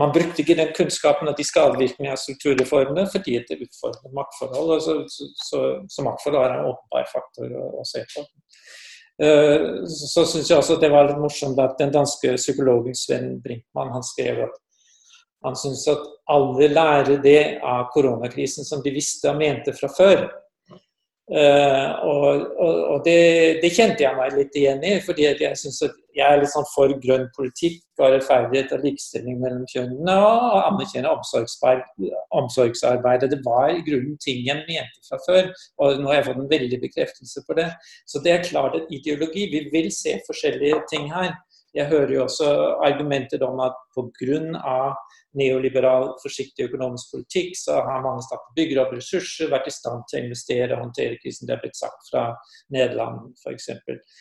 man, 0.00 0.14
brukte 0.14 0.40
ikke 0.40 0.56
den 0.56 0.72
kunnskapen 0.76 1.28
av 1.28 1.36
de 1.36 1.44
skadevirkningene 1.44 2.16
av 2.16 2.22
strukturreformene 2.22 3.04
fordi 3.12 3.36
det 3.44 3.60
utfordret 3.66 4.16
maktforhold. 4.16 4.80
Så, 4.80 4.96
så, 5.12 5.28
så, 5.44 5.62
så, 5.92 6.08
maktforhold 6.08 6.40
er 6.40 6.56
en 6.56 6.72
åpenbar 6.72 7.12
faktor 7.12 7.52
å, 7.52 7.68
å 7.82 7.86
se 7.90 8.06
på. 8.14 8.24
Eh, 9.28 9.84
så 9.92 10.24
syns 10.24 10.48
jeg 10.48 10.56
også 10.56 10.80
det 10.80 10.88
var 10.90 11.10
litt 11.10 11.20
morsomt 11.20 11.60
at 11.62 11.76
den 11.78 11.92
danske 11.94 12.32
psykologen 12.40 12.96
Sven 12.96 13.34
Brinkmann 13.44 13.92
han 13.92 14.08
skrev 14.08 14.46
at 14.48 14.56
han 15.44 15.56
syntes 15.58 15.88
at 15.92 16.02
alle 16.32 16.68
lærer 16.72 17.20
det 17.22 17.60
av 17.64 17.90
koronakrisen 17.94 18.64
som 18.66 18.82
de 18.84 18.90
visste 18.94 19.30
og 19.30 19.38
mente 19.42 19.72
fra 19.76 19.88
før. 19.92 20.18
Uh, 21.24 21.88
og, 22.04 22.24
og, 22.60 22.74
og 22.92 22.98
det, 23.06 23.20
det, 23.62 23.70
kjente 23.72 24.04
jeg 24.04 24.16
meg 24.18 24.34
litt 24.36 24.56
igjen 24.60 24.82
i, 24.84 25.00
fordi 25.00 25.24
jeg 25.24 25.56
synes 25.56 25.78
at 25.86 25.94
jeg 26.12 26.26
er 26.28 26.42
litt 26.42 26.52
sånn 26.52 26.66
for 26.68 26.92
grønn 27.00 27.24
politikk 27.32 27.80
og 27.96 28.12
rettferdighet 28.12 28.74
og 28.76 28.84
likestilling 28.84 29.40
mellom 29.40 29.64
kjønnene 29.70 30.16
og 30.20 30.60
anerkjenne 30.60 31.08
omsorgsarbeidet. 31.08 33.32
Det 33.32 33.40
var 33.46 33.72
i 33.72 33.80
grunnen 33.86 34.18
ting 34.20 34.44
jeg 34.44 34.66
mente 34.68 35.00
fra 35.08 35.16
før, 35.24 35.48
og 35.80 35.96
nå 36.02 36.12
har 36.12 36.20
jeg 36.20 36.28
fått 36.28 36.42
en 36.44 36.52
veldig 36.52 36.78
bekreftelse 36.84 37.40
på 37.48 37.56
det. 37.56 37.72
Så 38.04 38.20
det 38.20 38.32
er 38.34 38.44
klart 38.44 38.76
et 38.78 38.92
ideologi. 38.92 39.48
Vi 39.54 39.60
vil 39.72 39.88
se 39.96 40.20
forskjellige 40.28 40.84
ting 40.92 41.08
her. 41.14 41.32
Jeg 41.74 41.90
hører 41.90 42.12
jo 42.14 42.22
også 42.24 42.48
argumenter 42.86 43.42
om 43.46 43.60
at 43.64 43.76
pga. 43.94 44.94
neoliberal, 45.34 46.12
forsiktig 46.22 46.68
økonomisk 46.68 47.10
politikk, 47.10 47.56
så 47.58 47.80
har 47.82 48.02
mange 48.04 48.22
stater 48.22 48.52
bygd 48.54 48.78
opp 48.78 48.92
ressurser, 48.94 49.48
vært 49.50 49.66
i 49.66 49.72
stand 49.74 50.04
til 50.06 50.20
å 50.20 50.26
investere 50.28 50.76
og 50.76 50.84
håndtere 50.84 51.18
krisen. 51.18 51.48
Det 51.48 51.56
er 51.56 51.62
blitt 51.64 51.78
sagt 51.78 52.06
fra 52.06 52.28
Nederland 52.70 53.32
f.eks. 53.42 53.66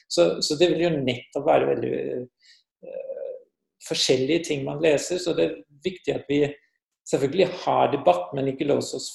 Så, 0.09 0.25
så 0.41 0.57
det 0.57 0.71
vil 0.71 0.81
jo 0.87 0.89
nettopp 0.95 1.45
være 1.45 1.67
veldig 1.69 1.99
uh, 2.17 3.35
forskjellige 3.85 4.47
ting 4.49 4.65
man 4.65 4.81
leser. 4.81 5.21
Så 5.21 5.35
det 5.37 5.45
er 5.45 5.61
viktig 5.85 6.15
at 6.17 6.25
vi 6.33 6.41
selvfølgelig 7.05 7.51
har 7.67 7.93
debatt, 7.93 8.33
men 8.33 8.49
ikke 8.49 8.71
låser 8.73 8.97
oss 8.97 9.11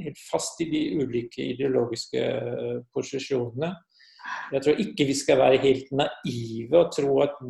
helt 0.00 0.24
fast 0.30 0.64
i 0.64 0.70
de 0.72 0.82
ulike 1.02 1.44
ideologiske 1.44 2.24
uh, 2.24 2.80
posisjonene. 2.96 3.74
Jeg 4.52 4.64
tror 4.64 4.80
ikke 4.80 5.06
vi 5.08 5.14
skal 5.16 5.40
være 5.40 5.60
helt 5.62 5.90
naive 5.96 6.78
og 6.78 6.92
tro 6.94 7.18
at 7.24 7.40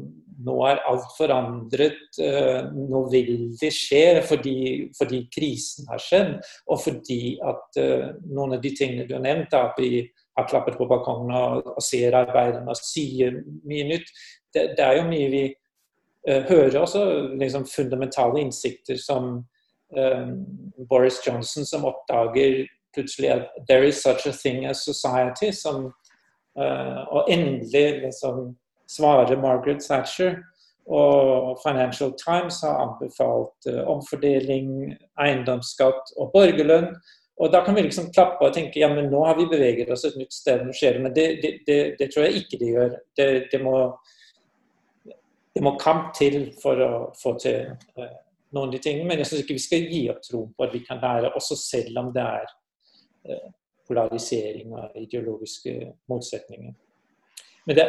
nå 0.47 0.55
er 0.67 0.81
alt 0.87 1.11
forandret, 1.17 2.01
eh, 2.23 2.71
nå 2.75 3.03
vil 3.13 3.33
det 3.61 3.71
skje 3.75 4.23
fordi, 4.27 4.59
fordi 4.99 5.23
krisen 5.35 5.89
har 5.91 6.03
skjedd, 6.03 6.33
og 6.71 6.83
fordi 6.83 7.39
at 7.43 7.81
eh, 7.83 8.09
noen 8.27 8.57
av 8.57 8.63
de 8.63 8.75
tingene 8.75 9.07
du 9.09 9.15
har 9.17 9.25
nevnt, 9.25 9.55
at 9.55 9.79
vi 9.79 10.03
har 10.39 10.49
klappet 10.51 10.79
på 10.79 10.87
balkongen 10.91 11.35
og, 11.35 11.71
ser 11.83 12.15
arbeiderne 12.19 12.71
og 12.71 12.79
sier 12.79 13.41
mye 13.67 13.87
nytt, 13.93 14.13
det, 14.55 14.73
det, 14.79 14.85
er 14.85 15.01
jo 15.01 15.09
mye 15.11 15.31
vi 15.33 15.45
uh, 15.51 16.43
hører 16.49 16.79
også, 16.81 17.03
liksom 17.37 17.67
fundamentale 17.69 18.41
innsikter 18.41 18.97
som 19.03 19.27
um, 19.93 20.31
Boris 20.89 21.19
Johnson 21.27 21.67
som 21.69 21.85
oppdager 21.91 22.63
plutselig 22.97 23.35
at 23.35 23.59
there 23.69 23.85
is 23.85 24.01
such 24.01 24.31
a 24.31 24.33
thing 24.33 24.65
as 24.65 24.87
society, 24.87 25.51
som 25.53 25.91
Eh, 25.91 26.08
og 26.57 27.29
endelig 27.31 28.01
liksom 28.03 28.55
svarer 28.91 29.37
Margaret 29.37 29.81
Thatcher. 29.81 30.39
Og 30.89 31.59
Financial 31.63 32.13
Times 32.17 32.63
har 32.63 32.79
anbefalt 32.81 33.69
uh, 33.69 33.83
omfordeling, 33.93 34.95
eiendomsskatt 35.21 36.15
og 36.17 36.31
borgerlønn. 36.33 36.95
Og 37.39 37.53
da 37.53 37.61
kan 37.65 37.77
vi 37.77 37.85
liksom 37.85 38.09
klappe 38.15 38.47
og 38.47 38.55
tenke 38.57 38.81
ja, 38.81 38.89
men 38.91 39.11
nå 39.13 39.21
har 39.27 39.37
vi 39.39 39.47
beveget 39.51 39.93
oss 39.93 40.07
et 40.09 40.17
nytt 40.19 40.33
sted. 40.33 40.65
Nå 40.65 40.73
skjer 40.75 40.97
det. 40.97 41.03
Men 41.05 41.15
det, 41.15 41.27
det, 41.43 41.51
det, 41.69 41.79
det 42.01 42.09
tror 42.15 42.25
jeg 42.25 42.41
ikke 42.41 42.61
de 42.63 42.73
gjør. 42.73 42.97
Det, 43.21 43.61
må, 43.63 43.75
må 45.61 45.75
kamp 45.83 46.15
til 46.17 46.41
for 46.63 46.81
å 46.81 46.91
få 47.21 47.35
til 47.43 47.69
uh, 48.01 48.17
noen 48.57 48.71
av 48.71 48.75
de 48.79 48.81
tingene. 48.89 49.11
Men 49.13 49.21
jeg 49.21 49.29
syns 49.29 49.45
ikke 49.45 49.59
vi 49.61 49.67
skal 49.69 49.89
gi 49.93 50.03
opp 50.15 50.25
tro 50.25 50.47
på 50.49 50.67
at 50.67 50.73
vi 50.73 50.83
kan 50.89 51.05
lære, 51.05 51.35
også 51.37 51.61
selv 51.61 52.01
om 52.01 52.13
det 52.17 52.25
er 52.25 52.57
polarisering 53.89 54.73
og 54.77 54.97
ideologiske 55.01 55.75
motsetninger. 56.09 56.73
Men 57.67 57.77
det, 57.77 57.87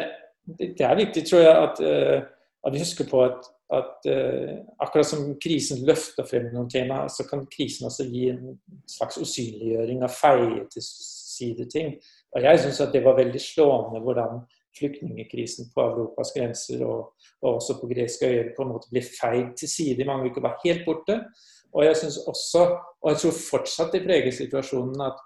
det 0.58 0.84
er 0.86 0.98
viktig, 0.98 1.24
tror 1.28 1.44
jeg, 1.44 1.56
at, 1.68 1.80
uh, 1.80 2.22
at 2.66 2.74
vi 2.74 2.82
husker 2.82 3.08
på 3.10 3.24
at, 3.24 3.50
at 3.72 4.08
uh, 4.12 4.54
akkurat 4.80 5.06
som 5.06 5.34
krisen 5.42 5.84
løfter 5.86 6.26
frem 6.28 6.50
noen 6.54 6.70
tema, 6.72 7.04
så 7.08 7.26
kan 7.28 7.46
krisen 7.52 7.88
også 7.88 8.08
gi 8.10 8.28
en 8.32 8.56
slags 8.88 9.20
usynliggjøring 9.20 10.02
av 10.04 10.14
feie 10.14 10.64
til 10.72 10.84
side 10.84 11.68
ting. 11.72 11.94
Og 12.34 12.44
jeg 12.44 12.62
syns 12.62 12.82
det 12.92 13.04
var 13.04 13.18
veldig 13.18 13.42
slående 13.42 14.02
hvordan 14.04 14.42
flyktningekrisen 14.78 15.70
på 15.74 15.82
Europas 15.82 16.32
grenser 16.36 16.84
og, 16.86 17.14
og 17.42 17.56
også 17.56 17.80
på 17.80 17.88
greske 17.90 18.28
øyer 18.28 18.52
på 18.56 18.64
en 18.64 18.74
måte 18.74 18.90
ble 18.92 19.02
feid 19.02 19.56
til 19.58 19.68
side. 19.68 20.02
i 20.02 20.06
Mange 20.06 20.30
uker 20.30 20.44
var 20.44 20.60
helt 20.64 20.84
borte. 20.86 21.18
Og 21.72 21.84
jeg 21.84 21.96
synes 21.96 22.16
også, 22.30 22.62
og 23.02 23.10
jeg 23.10 23.18
tror 23.22 23.36
fortsatt 23.50 23.92
det 23.94 24.04
preger 24.06 24.34
situasjonen, 24.34 25.00
at 25.06 25.18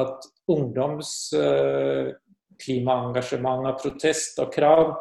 at 0.00 0.26
ungdoms 0.50 1.32
eh, 1.38 2.12
klimaengasjement 2.60 3.68
og 3.68 3.80
protest 3.82 4.38
og 4.42 4.52
krav 4.54 4.94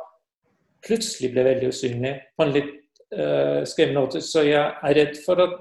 plutselig 0.83 1.31
ble 1.33 1.45
veldig 1.47 1.69
usynlig 1.71 2.13
på 2.35 2.43
en 2.43 2.53
litt 2.57 2.71
uh, 3.15 3.61
skremmende 3.67 4.01
måte. 4.03 4.19
Så 4.25 4.43
jeg 4.43 4.59
er 4.59 4.95
redd 4.97 5.19
for 5.23 5.39
at 5.39 5.53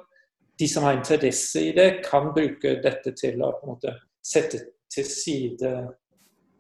de 0.59 0.67
som 0.67 0.87
har 0.87 0.97
interesse 0.99 1.63
i 1.63 1.73
det, 1.77 2.03
kan 2.03 2.33
bruke 2.35 2.77
dette 2.83 3.15
til 3.19 3.43
å 3.45 3.53
måte, 3.69 3.95
sette 4.19 4.59
til 4.93 5.07
side 5.07 5.73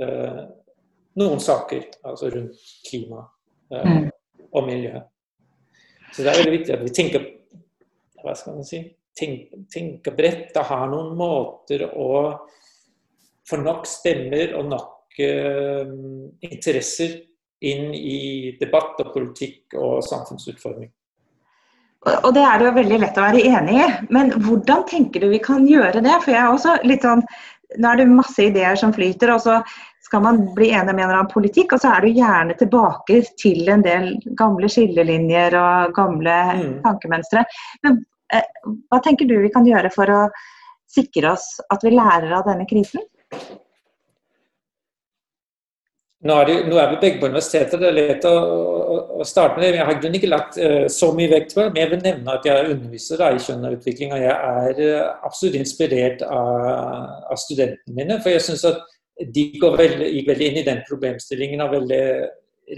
uh, 0.02 0.42
noen 1.18 1.42
saker 1.42 1.88
altså 2.08 2.30
rundt 2.32 2.62
klima 2.86 3.24
uh, 3.74 3.82
mm. 3.88 4.08
og 4.52 4.68
miljø. 4.68 5.02
Så 6.12 6.22
det 6.22 6.30
er 6.30 6.42
veldig 6.42 6.56
viktig 6.58 6.76
at 6.76 6.86
vi 6.86 6.94
tenker 6.94 7.28
hva 8.22 8.36
skal 8.38 8.60
man 8.60 8.66
si, 8.68 8.84
tenker, 9.18 9.64
tenke 9.72 10.14
bredt 10.16 10.54
Det 10.54 10.64
har 10.68 10.88
noen 10.90 11.14
måter 11.18 11.86
å 11.90 12.08
få 13.48 13.58
nok 13.60 13.86
stemmer 13.88 14.54
og 14.58 14.70
nok 14.70 15.20
eh, 15.22 15.92
interesser 16.48 17.20
inn 17.62 17.92
i 17.94 18.56
debatt 18.60 18.98
og 19.02 19.12
politikk 19.14 19.76
og 19.78 20.02
samfunnsutforming. 20.06 20.90
Og 22.02 22.32
det 22.34 22.42
er 22.42 22.58
det 22.58 22.66
jo 22.66 22.74
veldig 22.74 22.98
lett 23.04 23.18
å 23.18 23.24
være 23.28 23.42
enig 23.46 23.76
i, 23.78 23.88
men 24.14 24.32
hvordan 24.42 24.82
tenker 24.90 25.22
du 25.22 25.28
vi 25.30 25.38
kan 25.42 25.68
gjøre 25.70 26.02
det? 26.02 26.16
For 26.24 26.34
jeg 26.34 26.40
er 26.42 26.50
også 26.50 26.78
litt 26.86 27.06
sånn 27.06 27.24
Nå 27.80 27.88
er 27.88 28.02
det 28.02 28.04
masse 28.04 28.42
ideer 28.44 28.74
som 28.76 28.90
flyter, 28.92 29.30
og 29.32 29.38
så 29.40 29.54
skal 30.04 30.20
man 30.26 30.42
bli 30.52 30.66
enig 30.76 30.92
om 30.92 30.98
en 30.98 31.06
eller 31.06 31.22
annen 31.22 31.30
politikk, 31.32 31.70
og 31.72 31.80
så 31.80 31.94
er 31.94 32.04
du 32.04 32.18
gjerne 32.18 32.52
tilbake 32.60 33.22
til 33.40 33.70
en 33.72 33.80
del 33.80 34.10
gamle 34.36 34.68
skillelinjer 34.68 35.56
og 35.56 35.94
gamle 35.96 36.34
mm. 36.58 36.74
tankemønstre. 36.82 37.46
Men 37.86 37.96
hva 38.32 39.00
tenker 39.04 39.28
du 39.28 39.36
vi 39.42 39.52
kan 39.52 39.66
gjøre 39.68 39.90
for 39.94 40.10
å 40.12 40.20
sikre 40.92 41.34
oss 41.34 41.56
at 41.72 41.84
vi 41.84 41.94
lærer 41.94 42.32
av 42.36 42.46
denne 42.48 42.68
krisen? 42.68 43.04
Nå 46.22 46.34
er, 46.38 46.46
det, 46.46 46.56
nå 46.70 46.76
er, 46.78 46.92
vi 46.92 47.00
begge 47.02 47.18
på 47.18 47.26
universitetet, 47.32 47.80
det 47.82 47.88
er 47.88 47.96
lett 47.96 48.26
å, 48.28 48.30
å, 48.30 48.98
å 49.18 49.24
starte 49.26 49.58
med 49.58 49.64
det. 49.64 49.80
Jeg 49.80 49.86
har 49.88 49.96
ikke 50.14 50.28
lagt 50.30 50.58
uh, 50.62 50.84
så 50.86 51.08
mye 51.18 51.32
vekt 51.32 51.56
på 51.56 51.64
det, 51.64 51.72
men 51.72 51.80
jeg 51.82 51.90
vil 51.90 52.04
nevne 52.04 52.36
at 52.36 52.46
jeg 52.46 52.68
underviser 52.76 53.24
i 53.26 53.40
kjønn 53.42 53.66
og 53.66 53.74
utvikling. 53.74 54.14
Og 54.14 54.22
jeg 54.22 54.36
er 54.36 54.82
uh, 54.84 55.08
absolutt 55.26 55.58
inspirert 55.58 56.22
av, 56.22 56.68
av, 57.26 57.40
studentene 57.42 57.96
mine. 57.96 58.20
For 58.22 58.36
jeg 58.36 58.44
syns 58.46 58.62
at 58.70 58.78
de 59.34 59.48
veldig, 59.58 60.12
gikk 60.14 60.30
veldig 60.30 60.46
inn 60.52 60.60
i 60.60 60.64
den 60.68 60.84
problemstillingen 60.86 61.64
og 61.66 61.74
veldig 61.74 62.04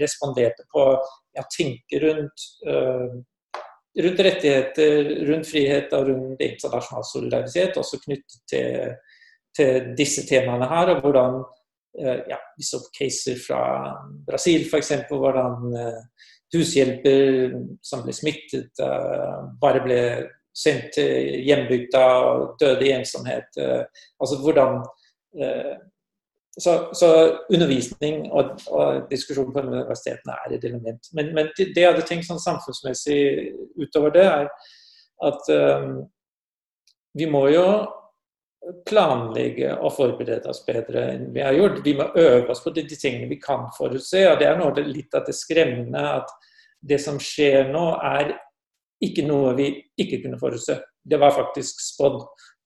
responderte 0.01 0.65
på 0.73 0.87
ja, 1.37 1.45
tenke 1.53 2.01
rundt, 2.01 2.49
uh, 2.65 3.13
rundt 4.03 4.19
rettigheter, 4.27 5.11
rundt 5.29 5.47
frihet 5.47 5.93
og 5.95 6.09
rundt 6.09 6.41
internasjonal 6.43 7.05
solidaritet, 7.07 7.77
også 7.79 8.01
knyttet 8.03 8.41
til, 8.51 8.95
til 9.55 9.93
disse 9.97 10.25
temaene 10.27 10.67
her. 10.71 10.95
og 10.95 11.05
hvordan 11.05 11.43
Eh, 11.99 12.19
ja, 12.27 12.39
vi 12.57 12.63
så 12.63 12.79
caser 12.99 13.35
fra 13.35 13.59
Brasil 14.27 14.65
f.eks. 14.67 14.91
hvordan 15.09 15.75
eh, 15.79 16.01
hushjelper 16.55 17.53
som 17.83 18.03
ble 18.03 18.15
smittet, 18.15 18.71
eh, 18.83 19.37
bare 19.61 19.83
ble 19.85 19.99
sendt 20.55 20.91
til 20.97 21.39
hjembygda 21.47 22.03
og 22.27 22.55
døde 22.59 22.87
i 22.87 22.93
ensomhet. 22.95 23.57
Altså 23.59 24.37
hvordan 24.39 24.77
så, 26.59 26.93
så, 26.95 27.09
undervisning 27.51 28.29
og, 28.31 28.55
og, 28.71 29.03
diskusjon 29.09 29.51
på 29.51 29.63
universitetene 29.65 30.37
er 30.45 30.55
et 30.55 30.67
element. 30.67 31.09
Men, 31.17 31.33
men 31.35 31.51
det 31.57 31.75
jeg 31.75 31.89
hadde 31.89 32.05
tenkt 32.07 32.27
sånn 32.29 32.39
samfunnsmessig 32.39 33.19
utover 33.81 34.13
det, 34.15 34.23
er 34.23 34.47
at 35.25 35.51
um, 35.51 35.97
vi 37.15 37.27
må 37.31 37.45
jo 37.51 37.65
planlegge 38.87 39.75
og 39.75 39.93
forberede 39.93 40.49
oss 40.49 40.63
bedre 40.65 41.03
enn 41.13 41.27
vi 41.35 41.43
har 41.43 41.57
gjort. 41.57 41.83
Vi 41.85 41.93
må 41.97 42.07
øve 42.17 42.49
oss 42.53 42.63
på 42.63 42.73
de, 42.75 42.85
de 42.87 42.97
tingene 42.97 43.29
vi 43.29 43.39
kan 43.41 43.67
forutse. 43.75 44.23
og 44.31 44.39
Det 44.39 44.47
er 44.49 44.57
noe 44.59 44.73
det, 44.75 44.87
litt 44.87 45.15
av 45.15 45.27
det 45.27 45.35
skremmende 45.37 46.01
at 46.21 46.31
det 46.85 47.01
som 47.01 47.19
skjer 47.21 47.69
nå, 47.73 47.85
er 47.99 48.31
ikke 49.03 49.25
noe 49.27 49.53
vi 49.57 49.69
ikke 50.01 50.23
kunne 50.23 50.39
forutse. 50.39 50.79
Det 51.03 51.19
var 51.21 51.35
faktisk 51.35 51.83
spådd. 51.83 52.21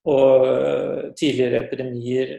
Og 0.09 0.45
uh, 0.47 1.01
tidligere 1.19 1.65
epidemier 1.65 2.37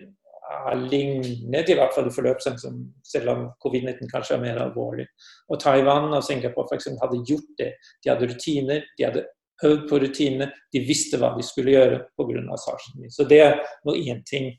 har 0.64 0.78
lignet, 0.92 1.68
i 1.68 1.76
hvert 1.78 1.94
fall 1.94 2.10
forløp, 2.14 2.40
som, 2.42 2.78
selv 3.06 3.32
om 3.34 3.44
covid-19 3.64 4.10
kanskje 4.12 4.36
er 4.36 4.44
mer 4.44 4.62
alvorlig. 4.64 5.06
Og 5.48 5.60
Taiwan 5.62 6.12
og 6.16 6.24
Singapore 6.24 6.68
for 6.68 6.78
eksempel, 6.78 7.02
hadde 7.04 7.24
gjort 7.28 7.52
det. 7.58 7.70
De 8.04 8.12
hadde 8.12 8.30
rutiner, 8.32 8.88
de 8.98 9.06
hadde 9.08 9.26
øvd 9.64 9.88
på 9.88 10.00
rutinene, 10.02 10.50
de 10.72 10.82
visste 10.86 11.20
hva 11.20 11.34
de 11.36 11.44
skulle 11.46 11.76
gjøre 11.76 12.02
pga. 12.16 12.56
SARS. 12.56 12.90
Så 13.12 13.28
det 13.28 13.40
er 13.44 13.56
nå 13.84 13.96
én 13.96 14.24
ting. 14.28 14.52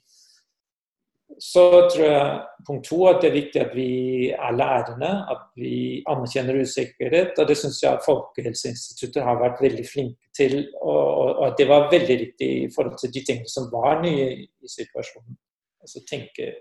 Så 1.41 1.63
tror 1.89 2.05
jeg 2.05 2.39
punkt 2.67 2.85
to 2.85 2.97
at 3.09 3.21
det 3.21 3.29
er 3.29 3.37
viktig 3.37 3.61
at 3.61 3.71
vi 3.73 3.91
er 4.29 4.57
lærende, 4.57 5.11
at 5.31 5.45
vi 5.57 6.03
anerkjenner 6.09 6.59
usikkerhet. 6.61 7.39
Og 7.39 7.47
det 7.47 7.57
syns 7.57 7.79
jeg 7.83 7.93
at 7.93 8.05
Folkehelseinstituttet 8.05 9.23
har 9.25 9.39
vært 9.39 9.63
veldig 9.63 9.85
flinke 9.87 10.29
til. 10.37 10.67
Og, 10.81 10.99
og, 11.39 11.47
at 11.47 11.55
det 11.57 11.69
var 11.71 11.89
veldig 11.91 12.19
riktig 12.25 12.49
i 12.65 12.69
forhold 12.75 12.99
til 12.99 13.13
de 13.15 13.23
tingene 13.25 13.49
som 13.49 13.71
var 13.71 14.03
nye 14.03 14.27
i 14.43 14.75
situasjonen. 14.75 15.39
Altså 15.81 16.03
tenke 16.09 16.51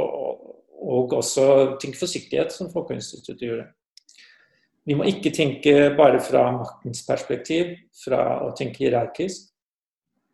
og 0.82 1.12
også 1.12 1.76
tenke 1.80 1.98
forsiktighet, 1.98 2.52
som 2.52 2.72
Folkehøgskolen 2.72 3.38
gjør. 3.38 3.62
Vi 4.84 4.96
må 4.96 5.04
ikke 5.04 5.30
tenke 5.30 5.94
bare 5.96 6.20
fra 6.24 6.46
maktens 6.56 7.02
perspektiv, 7.06 7.74
fra 8.04 8.20
å 8.46 8.52
tenke 8.56 8.84
hierarkisk. 8.84 9.49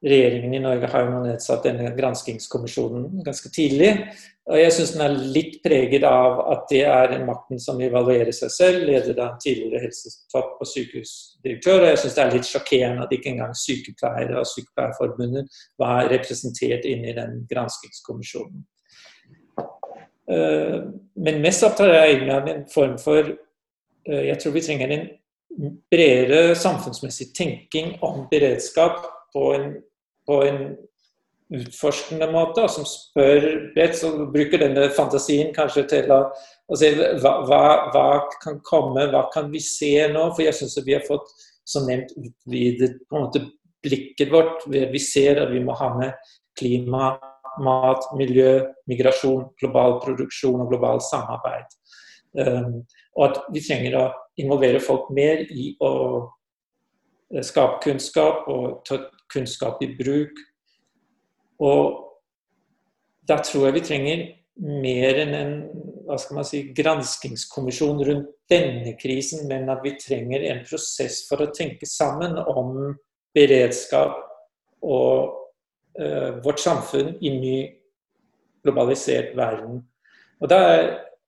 Regjeringen 0.05 0.53
i 0.55 0.61
Norge 0.61 0.89
har 0.93 1.07
jo 1.07 1.21
nedsatt 1.25 1.65
denne 1.65 1.89
granskingskommisjonen 1.97 3.23
ganske 3.25 3.49
tidlig. 3.49 3.95
Og 4.47 4.61
jeg 4.61 4.75
syns 4.77 4.93
den 4.93 5.05
er 5.07 5.15
litt 5.35 5.57
preget 5.65 6.05
av 6.07 6.43
at 6.53 6.67
det 6.71 6.83
er 6.85 7.15
en 7.17 7.25
makten 7.27 7.59
som 7.63 7.81
evaluerer 7.83 8.31
seg 8.37 8.53
selv, 8.53 8.85
ledet 8.87 9.17
av 9.19 9.39
tidligere 9.43 9.87
helsetopp 9.87 10.61
og 10.61 10.71
sykehusdirektør. 10.71 11.81
Og 11.81 11.89
jeg 11.89 12.03
syns 12.03 12.19
det 12.19 12.25
er 12.27 12.37
litt 12.37 12.51
sjokkerende 12.51 13.09
at 13.09 13.17
ikke 13.17 13.33
engang 13.33 13.57
sykepleiere 13.57 14.39
og 14.43 14.47
Sykepleierforbundet 14.53 15.59
var 15.81 16.13
representert 16.13 16.87
inne 16.87 17.11
i 17.11 17.17
den 17.17 17.43
granskingskommisjonen. 17.51 18.63
Eh, 20.29 20.79
men 21.25 21.43
mest 21.43 21.65
opptatt 21.65 21.89
er 21.89 22.11
jeg 22.13 22.31
av 22.37 22.49
en 22.53 22.65
form 22.71 22.97
for 22.99 23.29
eh, 23.31 24.25
Jeg 24.27 24.41
tror 24.43 24.57
vi 24.57 24.63
trenger 24.69 24.95
en 24.95 25.05
bredere 25.91 26.55
samfunnsmessig 26.59 27.31
tenking 27.35 27.95
om 28.05 28.27
beredskap 28.31 29.07
på 29.35 29.49
en, 29.55 29.71
på 30.27 30.41
en 30.47 30.61
utforskende 31.55 32.27
måte, 32.33 32.67
som 32.73 32.87
spør 32.89 33.45
bredt, 33.75 33.99
som 33.99 34.25
bruker 34.33 34.63
denne 34.63 34.89
fantasien 34.95 35.53
kanskje 35.55 35.85
til 35.93 36.11
å, 36.15 36.23
å 36.67 36.79
se 36.79 36.91
hva, 36.97 37.37
hva, 37.47 37.61
hva, 37.95 38.07
kan 38.43 38.59
komme, 38.67 39.07
hva 39.13 39.27
kan 39.35 39.53
vi 39.53 39.63
se 39.63 39.93
nå? 40.13 40.29
For 40.35 40.47
jeg 40.47 40.59
syns 40.59 40.79
vi 40.87 40.97
har 40.97 41.07
fått, 41.07 41.31
som 41.67 41.87
nevnt, 41.87 42.13
utvidet 42.19 42.97
på 43.07 43.19
en 43.19 43.29
måte 43.29 43.45
blikket 43.87 44.33
vårt. 44.35 44.67
Vi 44.67 45.03
ser 45.03 45.43
at 45.43 45.55
vi 45.55 45.63
må 45.63 45.75
ha 45.79 45.93
med 45.99 46.35
klima 46.59 47.15
mat, 47.63 48.11
miljø, 48.19 48.61
migrasjon, 48.91 49.51
global 49.61 50.01
produksjon 50.03 50.61
og 50.61 50.71
global 50.73 51.01
samarbeid. 51.05 51.77
Um, 52.37 52.83
og 53.17 53.31
at 53.31 53.39
vi 53.55 53.63
trenger 53.65 53.97
å 53.97 54.07
involvere 54.43 54.83
folk 54.83 55.09
mer 55.17 55.47
i 55.49 55.71
å 55.81 55.93
eh, 57.33 57.45
skape 57.47 57.81
kunnskap 57.87 58.45
og 58.53 58.83
kunnskap 59.37 59.85
i 59.85 59.93
bruk. 59.99 60.41
Og 61.63 62.03
da 63.29 63.39
tror 63.45 63.69
jeg 63.69 63.79
vi 63.79 63.87
trenger 63.87 64.27
mer 64.67 65.21
enn 65.21 65.37
en 65.37 65.55
hva 66.07 66.17
skal 66.23 66.39
man 66.39 66.47
si, 66.47 66.61
granskingskommisjon 66.77 68.05
rundt 68.07 68.29
denne 68.51 68.93
krisen, 69.01 69.47
men 69.51 69.67
at 69.73 69.83
vi 69.83 69.97
trenger 69.99 70.45
en 70.47 70.63
prosess 70.67 71.25
for 71.27 71.43
å 71.43 71.51
tenke 71.55 71.89
sammen 71.89 72.39
om 72.39 72.95
beredskap 73.35 74.21
og 74.87 75.35
uh, 75.99 76.39
vårt 76.45 76.63
samfunn 76.63 77.17
i 77.19 77.33
ny 77.35 77.57
globalisert 78.65 79.35
verden. 79.39 79.83
Og 80.41 80.53
da 80.53 80.63
er 80.71 80.87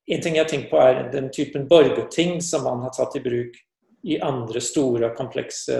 En 0.09 0.21
ting 0.25 0.33
jeg 0.33 0.41
har 0.41 0.49
tenkt 0.49 0.71
på, 0.71 0.77
er 0.81 1.11
den 1.13 1.27
typen 1.29 1.67
borgerting 1.69 2.39
som 2.41 2.63
man 2.65 2.79
har 2.81 2.89
tatt 2.95 3.13
i 3.13 3.21
bruk 3.21 3.59
i 4.09 4.15
andre 4.25 4.57
store 4.57 5.11
og 5.11 5.19
komplekse 5.19 5.75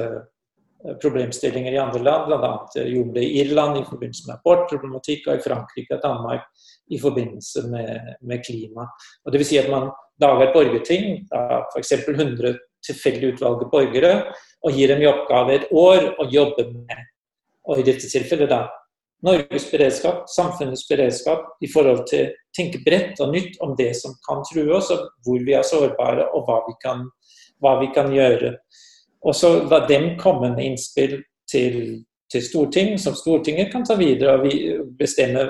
problemstillinger 1.01 1.73
i 1.73 1.81
andre 1.81 2.03
land. 2.03 2.27
Bl.a. 2.27 2.51
Eh, 2.77 2.87
gjorde 2.93 3.13
det 3.19 3.25
i 3.25 3.41
Irland 3.41 3.79
i 3.79 3.85
forbindelse 3.87 4.27
med 4.27 4.37
abortproblematikk, 4.37 5.27
og 5.27 5.35
i 5.35 5.43
Frankrike 5.43 5.97
og 5.97 6.03
Danmark 6.05 6.47
i 6.89 6.99
forbindelse 6.99 7.67
med, 7.69 8.15
med 8.21 8.43
klima. 8.45 8.87
Og 9.25 9.31
det 9.31 9.41
vil 9.41 9.49
si 9.51 9.59
at 9.61 9.69
man 9.71 9.91
lager 10.21 10.47
et 10.47 10.55
borgerting 10.55 11.05
av 11.35 11.69
f.eks. 11.73 11.93
100 12.07 12.57
tilfeldig 12.85 13.33
utvalgte 13.33 13.67
borgere, 13.71 14.11
og 14.63 14.75
gir 14.75 14.91
dem 14.91 15.03
i 15.03 15.07
oppgave 15.09 15.55
et 15.55 15.71
år 15.75 16.13
å 16.19 16.27
jobbe 16.31 16.69
med. 16.71 17.07
Og 17.67 17.81
i 17.81 17.87
dette 17.87 18.07
tilfellet 18.07 18.51
da 18.51 18.65
Norges 19.27 19.65
beredskap, 19.67 20.29
samfunnets 20.31 20.85
beredskap, 20.87 21.43
i 21.59 21.67
forhold 21.67 22.05
til 22.07 22.29
å 22.29 22.35
tenke 22.55 22.79
bredt 22.85 23.19
og 23.19 23.33
nytt 23.33 23.57
om 23.65 23.73
det 23.75 23.91
som 23.99 24.13
kan 24.23 24.45
true 24.47 24.71
oss, 24.77 24.93
og 24.95 25.09
hvor 25.27 25.43
vi 25.43 25.57
er 25.59 25.67
sårbare, 25.67 26.29
og 26.31 26.47
hva 26.47 26.61
vi 26.69 26.75
kan, 26.79 27.03
hva 27.59 27.75
vi 27.81 27.89
kan 27.95 28.13
gjøre. 28.15 28.53
Og 29.27 29.35
så 29.35 29.51
la 29.67 29.81
dem 29.87 30.13
komme 30.19 30.53
med 30.53 30.63
innspill 30.63 31.17
til, 31.51 31.79
til 32.31 32.45
Stortinget, 32.45 33.01
som 33.03 33.17
Stortinget 33.17 33.71
kan 33.73 33.83
ta 33.85 33.97
videre 33.99 34.37
og 34.39 34.93
bestemme 34.99 35.49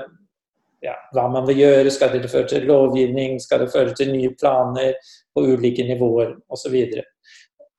ja, 0.82 0.96
hva 1.14 1.28
man 1.32 1.48
vil 1.50 1.64
gjøre. 1.64 1.94
Skal 1.94 2.16
det 2.16 2.32
føre 2.32 2.50
til 2.50 2.68
lovgivning, 2.70 3.40
skal 3.44 3.66
det 3.66 3.72
føre 3.74 3.96
til 3.98 4.14
nye 4.14 4.34
planer 4.40 4.96
på 5.36 5.46
ulike 5.54 5.86
nivåer 5.88 6.36
osv. 6.50 6.76
Og, 6.76 7.34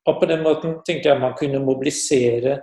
og 0.09 0.20
på 0.20 0.31
den 0.31 0.44
måten 0.46 0.81
tenker 0.87 1.12
jeg 1.12 1.22
man 1.22 1.38
kunne 1.38 1.62
mobilisere 1.64 2.61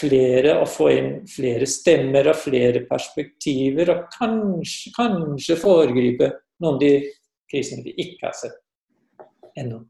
flere 0.00 0.54
og 0.62 0.68
få 0.70 0.88
inn 0.94 1.10
flere 1.28 1.66
stemmer 1.68 2.30
og 2.30 2.38
flere 2.38 2.84
perspektiver, 2.88 3.90
og 3.92 4.06
kanskje, 4.14 4.92
kanskje 4.96 5.58
foregripe 5.60 6.30
noen 6.62 6.76
av 6.76 6.80
de 6.80 6.92
krisene 7.50 7.84
vi 7.84 7.96
ikke 8.06 8.28
har 8.28 8.36
sett 8.38 8.60
ennå. 9.58 9.82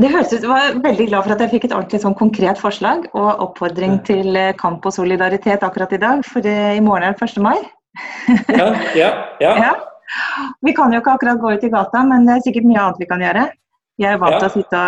Det 0.00 0.08
høres 0.08 0.32
ut, 0.32 0.40
Jeg 0.40 0.48
var 0.48 0.80
veldig 0.80 1.06
glad 1.10 1.26
for 1.26 1.34
at 1.34 1.42
jeg 1.44 1.52
fikk 1.52 1.68
et 1.68 1.74
ordentlig 1.76 2.00
sånn 2.00 2.16
konkret 2.16 2.60
forslag 2.60 3.04
og 3.12 3.42
oppfordring 3.44 3.98
til 4.08 4.36
eh, 4.38 4.54
kamp 4.56 4.86
og 4.88 4.94
solidaritet 4.96 5.64
akkurat 5.66 5.92
i 5.92 6.00
dag, 6.00 6.22
for 6.24 6.46
i 6.46 6.80
morgen 6.80 7.10
er 7.10 7.16
det 7.16 7.28
1. 7.28 7.42
mai. 7.44 7.58
ja, 8.56 8.70
ja, 8.96 9.10
ja. 9.44 9.56
ja. 9.66 9.72
Vi 10.64 10.72
kan 10.76 10.92
jo 10.92 11.00
ikke 11.00 11.16
akkurat 11.16 11.40
gå 11.40 11.52
ut 11.56 11.64
i 11.64 11.72
gata, 11.72 12.04
men 12.08 12.24
det 12.28 12.38
er 12.38 12.46
sikkert 12.46 12.68
mye 12.68 12.80
annet 12.80 13.02
vi 13.04 13.08
kan 13.10 13.24
gjøre. 13.24 13.48
Vi 14.00 14.06
er 14.08 14.20
vant 14.20 14.38
til 14.40 14.48
å 14.48 14.52
sitte 14.54 14.78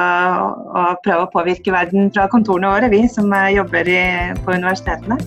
og, 0.42 0.68
og, 0.72 1.00
prøve 1.04 1.26
å 1.26 1.32
påvirke 1.32 1.74
verden 1.74 2.08
fra 2.14 2.24
kontorene 2.32 2.70
våre, 2.72 2.88
vi 2.92 3.04
som 3.12 3.28
eh, 3.36 3.50
jobber 3.58 3.90
i, 3.92 4.04
på 4.44 4.56
universitetene. 4.56 5.18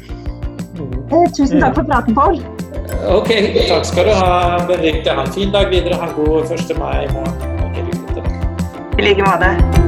Mm. 0.78 0.96
Eh, 1.14 1.28
tusen 1.38 1.62
takk 1.62 1.78
for 1.78 1.86
praten, 1.86 2.18
Pål. 2.18 2.42
Ok, 3.14 3.30
takk 3.70 3.86
skal 3.86 4.10
du 4.10 4.16
ha, 4.18 4.32
Benedicte. 4.66 5.14
Ha 5.14 5.28
en 5.28 5.38
fin 5.38 5.54
dag 5.54 5.70
videre. 5.74 6.02
Ha 6.02 6.10
en 6.10 6.18
god 6.18 6.58
1. 6.58 6.74
mai 6.82 7.06
i 7.06 7.14
morgen. 7.14 7.57
I 9.00 9.04
like 9.04 9.22
måte. 9.22 9.87